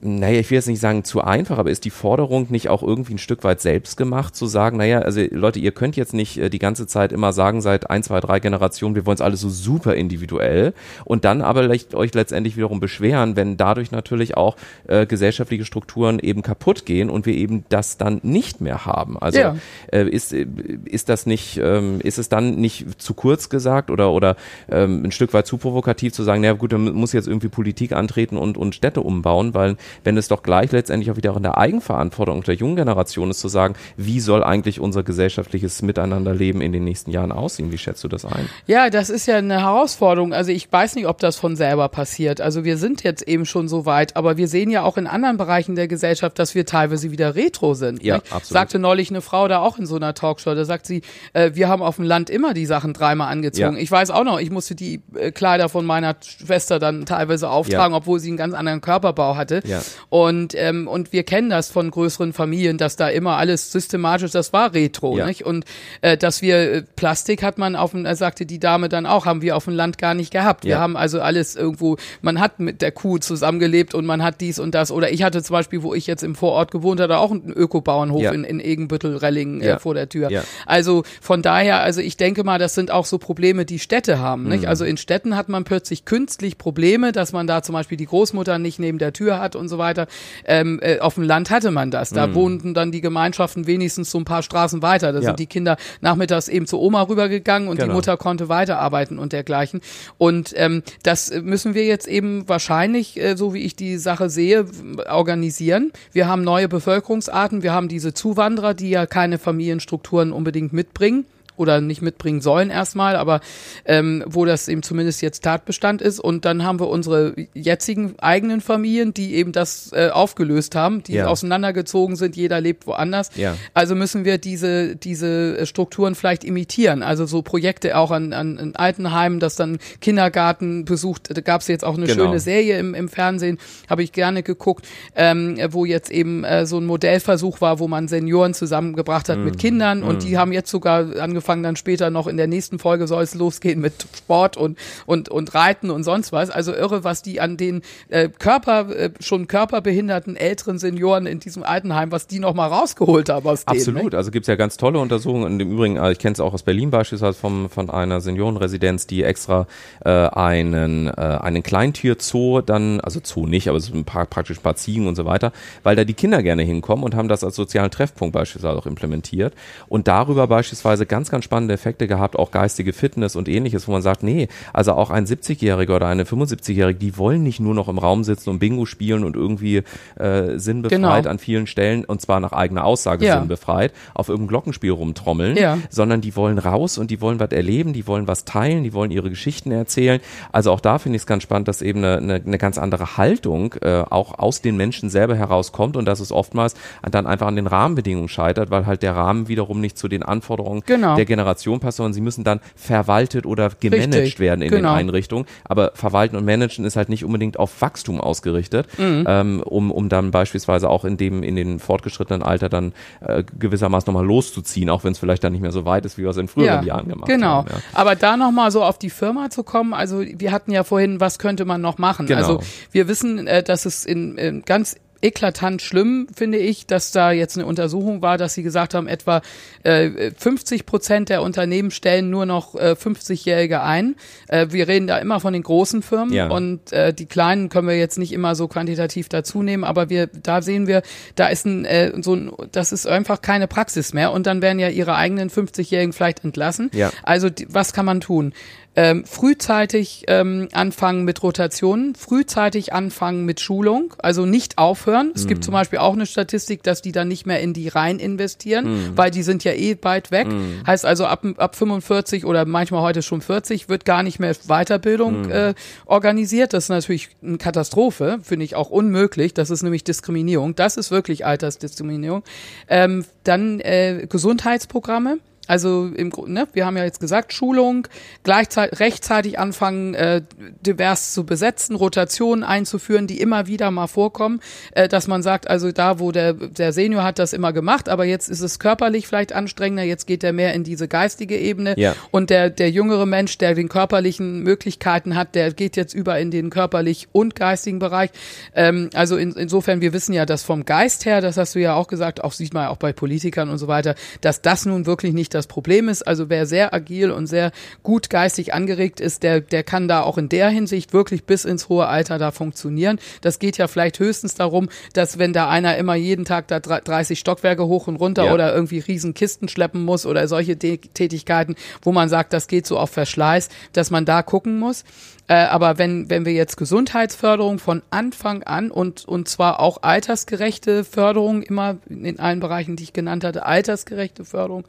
[0.00, 3.14] naja, ich will jetzt nicht sagen zu einfach, aber ist die Forderung nicht auch irgendwie
[3.14, 6.50] ein Stück weit selbst gemacht, zu sagen, naja, also Leute, ihr könnt jetzt nicht äh,
[6.50, 9.48] die ganze Zeit immer sagen, seit ein, zwei, drei Generationen, wir wollen es alles so
[9.48, 10.72] super individuell
[11.04, 16.42] und dann aber euch letztendlich wiederum beschweren, wenn dadurch natürlich auch äh, gesellschaftliche Strukturen eben
[16.42, 19.18] kaputt gehen und wir eben das dann nicht mehr haben.
[19.18, 19.56] Also ja.
[19.92, 20.46] äh, ist, äh,
[20.84, 24.36] ist das nicht, ähm, ist es dann nicht zu kurz gesagt oder, oder
[24.70, 27.92] ähm, ein Stück weit zu provokativ zu sagen, naja gut, dann muss jetzt irgendwie Politik
[27.92, 31.58] antreten und, und Städte umbauen, weil wenn es doch gleich letztendlich auch wieder in der
[31.58, 36.84] Eigenverantwortung der jungen Generation ist, zu sagen, wie soll eigentlich unser gesellschaftliches Miteinanderleben in den
[36.84, 37.72] nächsten Jahren aussehen?
[37.72, 38.48] Wie schätzt du das ein?
[38.66, 40.32] Ja, das ist ja eine Herausforderung.
[40.32, 42.40] Also ich weiß nicht, ob das von selber passiert.
[42.40, 45.36] Also wir sind jetzt eben schon so weit, aber wir sehen ja auch in anderen
[45.36, 48.02] Bereichen der Gesellschaft, dass wir teilweise wieder retro sind.
[48.02, 48.32] Ja, nicht?
[48.32, 48.52] absolut.
[48.52, 51.68] Sagte neulich eine Frau da auch in so einer Talkshow, da sagt sie, äh, wir
[51.68, 53.76] haben auf dem Land immer die Sachen dreimal angezogen.
[53.76, 53.82] Ja.
[53.82, 57.92] Ich weiß auch noch, ich musste die äh, Kleider von meiner Schwester dann teilweise auftragen,
[57.92, 57.98] ja.
[57.98, 59.62] obwohl sie einen ganz anderen Körperbau hatte.
[59.64, 59.77] Ja.
[60.08, 64.52] Und, ähm, und wir kennen das von größeren Familien, dass da immer alles systematisch, das
[64.52, 65.26] war Retro, ja.
[65.26, 65.44] nicht?
[65.44, 65.64] Und
[66.00, 69.26] äh, dass wir äh, Plastik hat man auf dem, äh, sagte die Dame dann auch,
[69.26, 70.64] haben wir auf dem Land gar nicht gehabt.
[70.64, 70.68] Ja.
[70.68, 74.58] Wir haben also alles irgendwo, man hat mit der Kuh zusammengelebt und man hat dies
[74.58, 74.90] und das.
[74.90, 78.22] Oder ich hatte zum Beispiel, wo ich jetzt im Vorort gewohnt hatte, auch einen Ökobauernhof
[78.22, 78.32] ja.
[78.32, 80.30] in, in Egenbüttel, Relling äh, vor der Tür.
[80.66, 84.44] Also von daher, also ich denke mal, das sind auch so Probleme, die Städte haben.
[84.44, 84.48] Mhm.
[84.48, 84.66] Nicht?
[84.66, 88.58] Also in Städten hat man plötzlich künstlich Probleme, dass man da zum Beispiel die Großmutter
[88.58, 90.06] nicht neben der Tür hat und so weiter.
[90.44, 92.10] Ähm, äh, auf dem Land hatte man das.
[92.10, 92.34] Da mhm.
[92.34, 95.12] wohnten dann die Gemeinschaften wenigstens so ein paar Straßen weiter.
[95.12, 95.26] Da ja.
[95.26, 97.88] sind die Kinder nachmittags eben zur Oma rübergegangen und genau.
[97.88, 99.80] die Mutter konnte weiterarbeiten und dergleichen.
[100.16, 104.66] Und ähm, das müssen wir jetzt eben wahrscheinlich, äh, so wie ich die Sache sehe,
[105.08, 105.92] organisieren.
[106.12, 111.26] Wir haben neue Bevölkerungsarten, wir haben diese Zuwanderer, die ja keine Familienstrukturen unbedingt mitbringen
[111.58, 113.40] oder nicht mitbringen sollen erstmal, aber
[113.84, 116.20] ähm, wo das eben zumindest jetzt Tatbestand ist.
[116.20, 121.14] Und dann haben wir unsere jetzigen eigenen Familien, die eben das äh, aufgelöst haben, die
[121.14, 121.26] ja.
[121.26, 123.30] auseinandergezogen sind, jeder lebt woanders.
[123.36, 123.56] Ja.
[123.74, 127.02] Also müssen wir diese, diese Strukturen vielleicht imitieren.
[127.02, 131.68] Also so Projekte auch an, an, an Altenheimen, dass dann Kindergarten besucht, da gab es
[131.68, 132.24] jetzt auch eine genau.
[132.24, 134.86] schöne Serie im, im Fernsehen, habe ich gerne geguckt,
[135.16, 139.44] ähm, wo jetzt eben äh, so ein Modellversuch war, wo man Senioren zusammengebracht hat mm.
[139.44, 140.20] mit Kindern und mm.
[140.20, 143.34] die haben jetzt sogar angefangen, angefangen, dann später noch in der nächsten Folge soll es
[143.34, 146.50] losgehen mit Sport und, und, und Reiten und sonst was.
[146.50, 151.62] Also irre, was die an den äh, Körper, äh, schon körperbehinderten älteren Senioren in diesem
[151.62, 153.78] Altenheim, was die noch mal rausgeholt haben aus denen.
[153.78, 154.18] Absolut, ne?
[154.18, 155.44] also gibt's ja ganz tolle Untersuchungen.
[155.44, 159.06] Und im Übrigen, äh, ich kenne es auch aus Berlin beispielsweise vom, von einer Seniorenresidenz,
[159.06, 159.66] die extra
[160.04, 164.62] äh, einen, äh, einen Kleintierzoo dann, also Zoo nicht, aber so ein paar, praktisch ein
[164.62, 167.56] paar Ziegen und so weiter, weil da die Kinder gerne hinkommen und haben das als
[167.56, 169.54] sozialen Treffpunkt beispielsweise auch implementiert.
[169.88, 173.92] Und darüber beispielsweise ganz, ganz ganz spannende Effekte gehabt, auch geistige Fitness und ähnliches, wo
[173.92, 177.86] man sagt, nee, also auch ein 70-Jähriger oder eine 75-Jährige, die wollen nicht nur noch
[177.86, 179.82] im Raum sitzen und Bingo spielen und irgendwie
[180.16, 181.30] äh, sinnbefreit genau.
[181.30, 183.38] an vielen Stellen und zwar nach eigener Aussage ja.
[183.38, 185.78] sinnbefreit auf irgendeinem Glockenspiel rumtrommeln, ja.
[185.90, 189.12] sondern die wollen raus und die wollen was erleben, die wollen was teilen, die wollen
[189.12, 190.20] ihre Geschichten erzählen.
[190.50, 193.16] Also auch da finde ich es ganz spannend, dass eben eine, eine, eine ganz andere
[193.16, 196.74] Haltung äh, auch aus den Menschen selber herauskommt und dass es oftmals
[197.08, 200.82] dann einfach an den Rahmenbedingungen scheitert, weil halt der Rahmen wiederum nicht zu den Anforderungen
[200.84, 201.14] genau.
[201.14, 204.90] der Generation passt, sondern sie müssen dann verwaltet oder gemanagt Richtig, werden in genau.
[204.90, 205.46] den Einrichtungen.
[205.64, 209.24] Aber verwalten und managen ist halt nicht unbedingt auf Wachstum ausgerichtet, mhm.
[209.28, 214.12] ähm, um, um dann beispielsweise auch in dem, in den fortgeschrittenen Alter dann äh, gewissermaßen
[214.12, 216.36] nochmal loszuziehen, auch wenn es vielleicht dann nicht mehr so weit ist, wie wir es
[216.36, 217.48] in früheren ja, Jahren gemacht genau.
[217.48, 217.66] haben.
[217.66, 217.78] Genau.
[217.78, 217.84] Ja.
[217.94, 221.38] Aber da nochmal so auf die Firma zu kommen, also wir hatten ja vorhin, was
[221.38, 222.26] könnte man noch machen?
[222.26, 222.38] Genau.
[222.38, 222.60] Also
[222.90, 227.56] wir wissen, äh, dass es in, in ganz eklatant schlimm, finde ich, dass da jetzt
[227.56, 229.42] eine Untersuchung war, dass sie gesagt haben, etwa
[229.82, 234.16] äh, 50 Prozent der Unternehmen stellen nur noch äh, 50-Jährige ein.
[234.48, 236.48] Äh, wir reden da immer von den großen Firmen ja.
[236.48, 240.28] und äh, die kleinen können wir jetzt nicht immer so quantitativ dazu nehmen, aber wir,
[240.28, 241.02] da sehen wir,
[241.34, 244.78] da ist ein, äh, so ein, das ist einfach keine Praxis mehr und dann werden
[244.78, 246.90] ja ihre eigenen 50-Jährigen vielleicht entlassen.
[246.92, 247.10] Ja.
[247.22, 248.52] Also die, was kann man tun?
[248.98, 255.30] Ähm, frühzeitig ähm, anfangen mit Rotationen, frühzeitig anfangen mit Schulung, also nicht aufhören.
[255.36, 255.48] Es mhm.
[255.50, 258.86] gibt zum Beispiel auch eine Statistik, dass die dann nicht mehr in die rein investieren,
[258.86, 259.16] mhm.
[259.16, 260.48] weil die sind ja eh bald weg.
[260.48, 260.82] Mhm.
[260.84, 265.42] Heißt also ab, ab 45 oder manchmal heute schon 40 wird gar nicht mehr Weiterbildung
[265.42, 265.52] mhm.
[265.52, 265.74] äh,
[266.06, 266.72] organisiert.
[266.72, 269.54] Das ist natürlich eine Katastrophe, finde ich auch unmöglich.
[269.54, 270.74] Das ist nämlich Diskriminierung.
[270.74, 272.42] Das ist wirklich Altersdiskriminierung.
[272.88, 275.38] Ähm, dann äh, Gesundheitsprogramme.
[275.68, 278.08] Also im ne, wir haben ja jetzt gesagt, Schulung,
[278.42, 280.42] gleichzeitig rechtzeitig anfangen, äh,
[280.80, 284.60] divers zu besetzen, Rotationen einzuführen, die immer wieder mal vorkommen,
[284.92, 288.24] äh, dass man sagt, also da, wo der, der Senior hat das immer gemacht, aber
[288.24, 292.14] jetzt ist es körperlich vielleicht anstrengender, jetzt geht er mehr in diese geistige Ebene ja.
[292.30, 296.50] und der, der jüngere Mensch, der den körperlichen Möglichkeiten hat, der geht jetzt über in
[296.50, 298.30] den körperlich und geistigen Bereich.
[298.74, 301.94] Ähm, also in, insofern, wir wissen ja, dass vom Geist her, das hast du ja
[301.94, 305.04] auch gesagt, auch sieht man ja auch bei Politikern und so weiter, dass das nun
[305.04, 306.22] wirklich nicht das Problem ist.
[306.26, 310.38] Also wer sehr agil und sehr gut geistig angeregt ist, der, der kann da auch
[310.38, 313.18] in der Hinsicht wirklich bis ins hohe Alter da funktionieren.
[313.40, 317.38] Das geht ja vielleicht höchstens darum, dass wenn da einer immer jeden Tag da 30
[317.38, 318.54] Stockwerke hoch und runter ja.
[318.54, 322.86] oder irgendwie riesen Kisten schleppen muss oder solche De Tätigkeiten, wo man sagt, das geht
[322.86, 325.04] so auf Verschleiß, dass man da gucken muss.
[325.48, 331.04] Äh, aber wenn, wenn wir jetzt Gesundheitsförderung von Anfang an und, und zwar auch altersgerechte
[331.04, 334.84] Förderung, immer in allen Bereichen, die ich genannt hatte, altersgerechte Förderung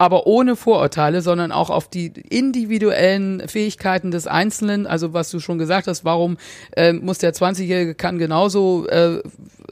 [0.00, 4.86] aber ohne Vorurteile, sondern auch auf die individuellen Fähigkeiten des Einzelnen.
[4.86, 6.38] Also was du schon gesagt hast, warum
[6.74, 9.22] äh, muss der 20-Jährige kann genauso äh,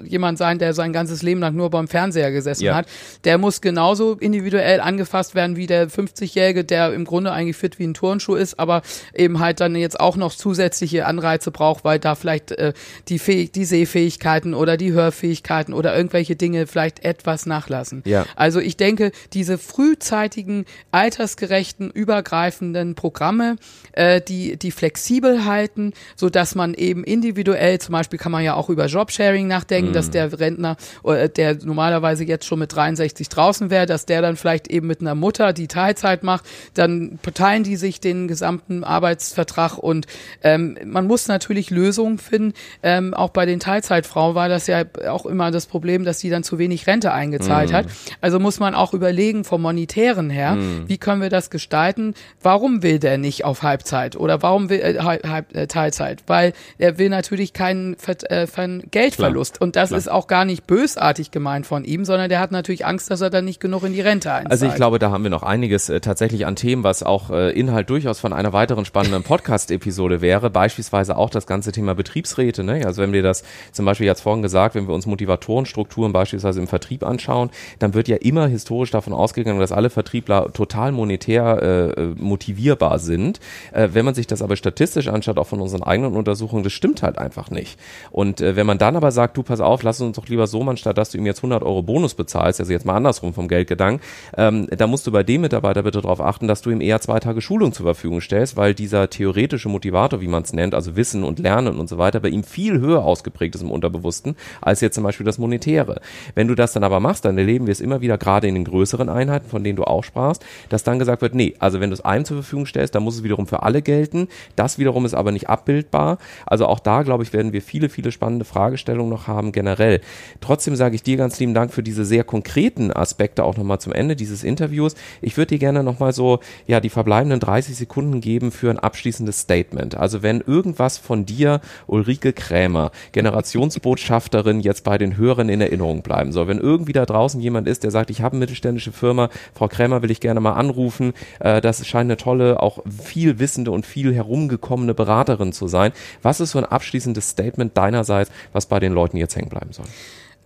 [0.05, 2.75] jemand sein, der sein ganzes Leben lang nur beim Fernseher gesessen ja.
[2.75, 2.87] hat.
[3.25, 7.87] Der muss genauso individuell angefasst werden wie der 50-Jährige, der im Grunde eigentlich fit wie
[7.87, 8.83] ein Turnschuh ist, aber
[9.15, 12.75] eben halt dann jetzt auch noch zusätzliche Anreize braucht, weil da vielleicht äh,
[13.09, 18.03] die, Fäh die Sehfähigkeiten oder die Hörfähigkeiten oder irgendwelche Dinge vielleicht etwas nachlassen.
[18.05, 18.27] Ja.
[18.37, 23.57] Also ich denke, diese Frühzeit vielseitigen, altersgerechten, übergreifenden Programme,
[23.93, 28.55] äh, die, die flexibel halten, so dass man eben individuell, zum Beispiel kann man ja
[28.55, 29.95] auch über Jobsharing nachdenken, mhm.
[29.95, 34.37] dass der Rentner, äh, der normalerweise jetzt schon mit 63 draußen wäre, dass der dann
[34.37, 36.45] vielleicht eben mit einer Mutter, die Teilzeit macht,
[36.75, 40.07] dann teilen die sich den gesamten Arbeitsvertrag und
[40.43, 42.55] ähm, man muss natürlich Lösungen finden.
[42.83, 46.43] Ähm, auch bei den Teilzeitfrauen war das ja auch immer das Problem, dass die dann
[46.43, 47.75] zu wenig Rente eingezahlt mhm.
[47.75, 47.87] hat.
[48.21, 50.85] Also muss man auch überlegen vom Monetär Charakteren her, mhm.
[50.89, 52.15] wie können wir das gestalten?
[52.43, 56.23] Warum will der nicht auf Halbzeit oder warum will äh, halb, äh, Teilzeit?
[56.27, 57.97] Weil er will natürlich keinen
[58.29, 58.47] äh,
[58.91, 59.67] Geldverlust Klar.
[59.67, 59.99] und das Klar.
[59.99, 63.31] ist auch gar nicht bösartig gemeint von ihm, sondern der hat natürlich Angst, dass er
[63.31, 64.51] dann nicht genug in die Rente einzahlt.
[64.51, 67.51] Also ich glaube, da haben wir noch einiges äh, tatsächlich an Themen, was auch äh,
[67.51, 72.65] Inhalt durchaus von einer weiteren spannenden Podcast-Episode wäre, beispielsweise auch das ganze Thema Betriebsräte.
[72.65, 72.87] Ne?
[72.87, 73.43] Also wenn wir das
[73.73, 78.09] zum Beispiel jetzt vorhin gesagt, wenn wir uns Motivatorenstrukturen beispielsweise im Vertrieb anschauen, dann wird
[78.09, 83.41] ja immer historisch davon ausgegangen, dass alle Vertriebler total monetär äh, motivierbar sind.
[83.73, 87.03] Äh, wenn man sich das aber statistisch anschaut, auch von unseren eigenen Untersuchungen, das stimmt
[87.03, 87.81] halt einfach nicht.
[88.13, 90.63] Und äh, wenn man dann aber sagt, du pass auf, lass uns doch lieber so
[90.63, 93.49] machen, statt dass du ihm jetzt 100 Euro Bonus bezahlst, also jetzt mal andersrum vom
[93.49, 94.01] Geldgedanken,
[94.37, 97.19] ähm, da musst du bei dem Mitarbeiter bitte darauf achten, dass du ihm eher zwei
[97.19, 101.25] Tage Schulung zur Verfügung stellst, weil dieser theoretische Motivator, wie man es nennt, also Wissen
[101.25, 104.95] und Lernen und so weiter, bei ihm viel höher ausgeprägt ist im Unterbewussten, als jetzt
[104.95, 106.01] zum Beispiel das Monetäre.
[106.37, 108.65] Wenn du das dann aber machst, dann erleben wir es immer wieder gerade in den
[108.65, 111.95] größeren Einheiten, von denen du auch sprachst, dass dann gesagt wird, nee, also wenn du
[111.95, 114.29] es einem zur Verfügung stellst, dann muss es wiederum für alle gelten.
[114.57, 116.19] Das wiederum ist aber nicht abbildbar.
[116.47, 120.01] Also auch da, glaube ich, werden wir viele, viele spannende Fragestellungen noch haben generell.
[120.41, 123.93] Trotzdem sage ich dir ganz lieben Dank für diese sehr konkreten Aspekte auch nochmal zum
[123.93, 124.95] Ende dieses Interviews.
[125.21, 129.41] Ich würde dir gerne nochmal so, ja, die verbleibenden 30 Sekunden geben für ein abschließendes
[129.41, 129.95] Statement.
[129.97, 136.33] Also wenn irgendwas von dir, Ulrike Krämer, Generationsbotschafterin, jetzt bei den Hörern in Erinnerung bleiben
[136.33, 139.68] soll, wenn irgendwie da draußen jemand ist, der sagt, ich habe eine mittelständische Firma, Frau
[139.69, 141.13] Krämer will ich gerne mal anrufen.
[141.41, 145.93] Äh, das scheint eine tolle, auch viel wissende und viel herumgekommene Beraterin zu sein.
[146.23, 149.87] Was ist so ein abschließendes Statement deinerseits, was bei den Leuten jetzt hängen bleiben soll?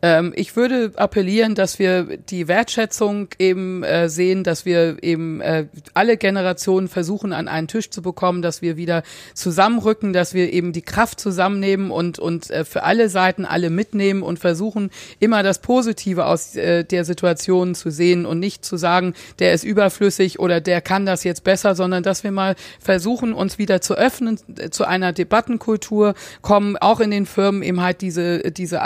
[0.02, 5.66] Ähm, ich würde appellieren, dass wir die Wertschätzung eben äh, sehen, dass wir eben äh,
[5.94, 10.72] alle Generationen versuchen, an einen Tisch zu bekommen, dass wir wieder zusammenrücken, dass wir eben
[10.72, 14.90] die Kraft zusammennehmen und, und äh, für alle Seiten alle mitnehmen und versuchen,
[15.20, 19.62] immer das Positive aus äh, der Situation zu sehen und nicht zu sagen, der ist
[19.62, 23.94] überflüssig oder der kann das jetzt besser, sondern dass wir mal versuchen, uns wieder zu
[23.94, 28.82] öffnen äh, zu einer Debattenkultur, kommen auch in den Firmen eben halt diese, diese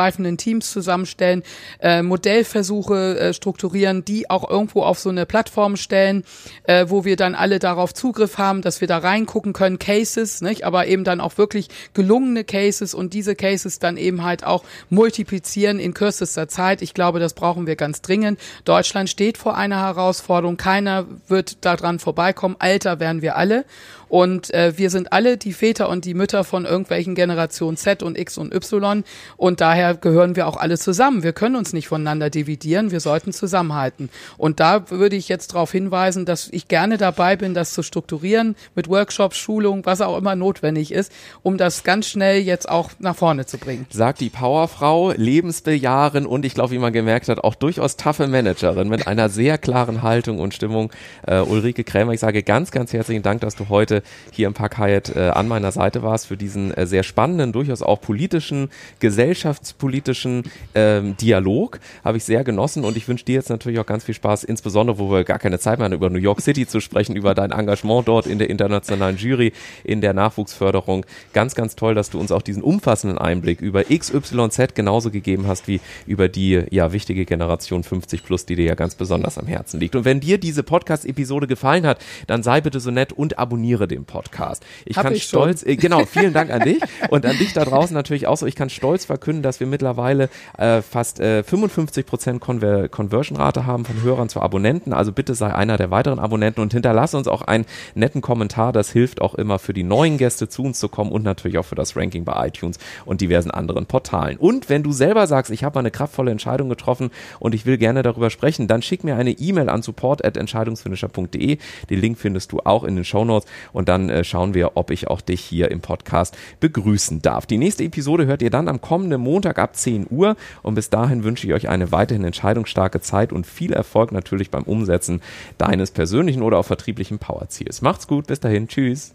[0.00, 1.42] altersübergreifenden Teams zusammenstellen,
[1.80, 6.24] äh, Modellversuche äh, strukturieren, die auch irgendwo auf so eine Plattform stellen,
[6.64, 10.64] äh, wo wir dann alle darauf Zugriff haben, dass wir da reingucken können, Cases, nicht?
[10.64, 15.78] aber eben dann auch wirklich gelungene Cases und diese Cases dann eben halt auch multiplizieren
[15.78, 16.82] in kürzester Zeit.
[16.82, 18.40] Ich glaube, das brauchen wir ganz dringend.
[18.64, 20.56] Deutschland steht vor einer Herausforderung.
[20.56, 22.56] Keiner wird daran vorbeikommen.
[22.58, 23.64] Alter werden wir alle.
[24.10, 28.18] Und äh, wir sind alle die Väter und die Mütter von irgendwelchen Generationen Z und
[28.18, 29.04] X und Y.
[29.36, 31.22] Und daher gehören wir auch alle zusammen.
[31.22, 32.90] Wir können uns nicht voneinander dividieren.
[32.90, 34.10] Wir sollten zusammenhalten.
[34.36, 38.56] Und da würde ich jetzt darauf hinweisen, dass ich gerne dabei bin, das zu strukturieren
[38.74, 41.12] mit Workshops, Schulungen, was auch immer notwendig ist,
[41.44, 43.86] um das ganz schnell jetzt auch nach vorne zu bringen.
[43.90, 48.88] Sagt die Powerfrau, lebensbejahren und ich glaube, wie man gemerkt hat, auch durchaus taffe Managerin
[48.88, 50.90] mit einer sehr klaren Haltung und Stimmung.
[51.30, 53.99] Uh, Ulrike Krämer, ich sage ganz, ganz herzlichen Dank, dass du heute
[54.32, 57.82] hier im Park Hyatt äh, an meiner Seite warst für diesen äh, sehr spannenden, durchaus
[57.82, 58.70] auch politischen,
[59.00, 60.44] gesellschaftspolitischen
[60.74, 61.80] ähm, Dialog.
[62.04, 64.98] Habe ich sehr genossen und ich wünsche dir jetzt natürlich auch ganz viel Spaß, insbesondere,
[64.98, 67.50] wo wir gar keine Zeit mehr haben, über New York City zu sprechen, über dein
[67.50, 69.52] Engagement dort in der internationalen Jury,
[69.84, 71.06] in der Nachwuchsförderung.
[71.32, 75.68] Ganz, ganz toll, dass du uns auch diesen umfassenden Einblick über XYZ genauso gegeben hast
[75.68, 79.80] wie über die ja wichtige Generation 50 plus, die dir ja ganz besonders am Herzen
[79.80, 79.96] liegt.
[79.96, 84.04] Und wenn dir diese Podcast-Episode gefallen hat, dann sei bitte so nett und abonniere dem
[84.04, 84.64] Podcast.
[84.84, 86.80] Ich Hab kann ich stolz, äh, genau, vielen Dank an dich
[87.10, 88.46] und an dich da draußen natürlich auch so.
[88.46, 93.84] Ich kann stolz verkünden, dass wir mittlerweile äh, fast äh, 55 Prozent Conver Conversion-Rate haben
[93.84, 94.92] von Hörern zu Abonnenten.
[94.92, 98.72] Also bitte sei einer der weiteren Abonnenten und hinterlasse uns auch einen netten Kommentar.
[98.72, 101.64] Das hilft auch immer für die neuen Gäste zu uns zu kommen und natürlich auch
[101.64, 104.36] für das Ranking bei iTunes und diversen anderen Portalen.
[104.36, 108.02] Und wenn du selber sagst, ich habe eine kraftvolle Entscheidung getroffen und ich will gerne
[108.02, 111.58] darüber sprechen, dann schick mir eine E-Mail an support@entscheidungsfinisher.de.
[111.88, 113.48] Den Link findest du auch in den Show Notes
[113.80, 117.46] und dann äh, schauen wir, ob ich auch dich hier im Podcast begrüßen darf.
[117.46, 121.24] Die nächste Episode hört ihr dann am kommenden Montag ab 10 Uhr und bis dahin
[121.24, 125.22] wünsche ich euch eine weiterhin entscheidungsstarke Zeit und viel Erfolg natürlich beim Umsetzen
[125.56, 127.80] deines persönlichen oder auch vertrieblichen Powerziels.
[127.80, 129.14] Macht's gut, bis dahin, tschüss.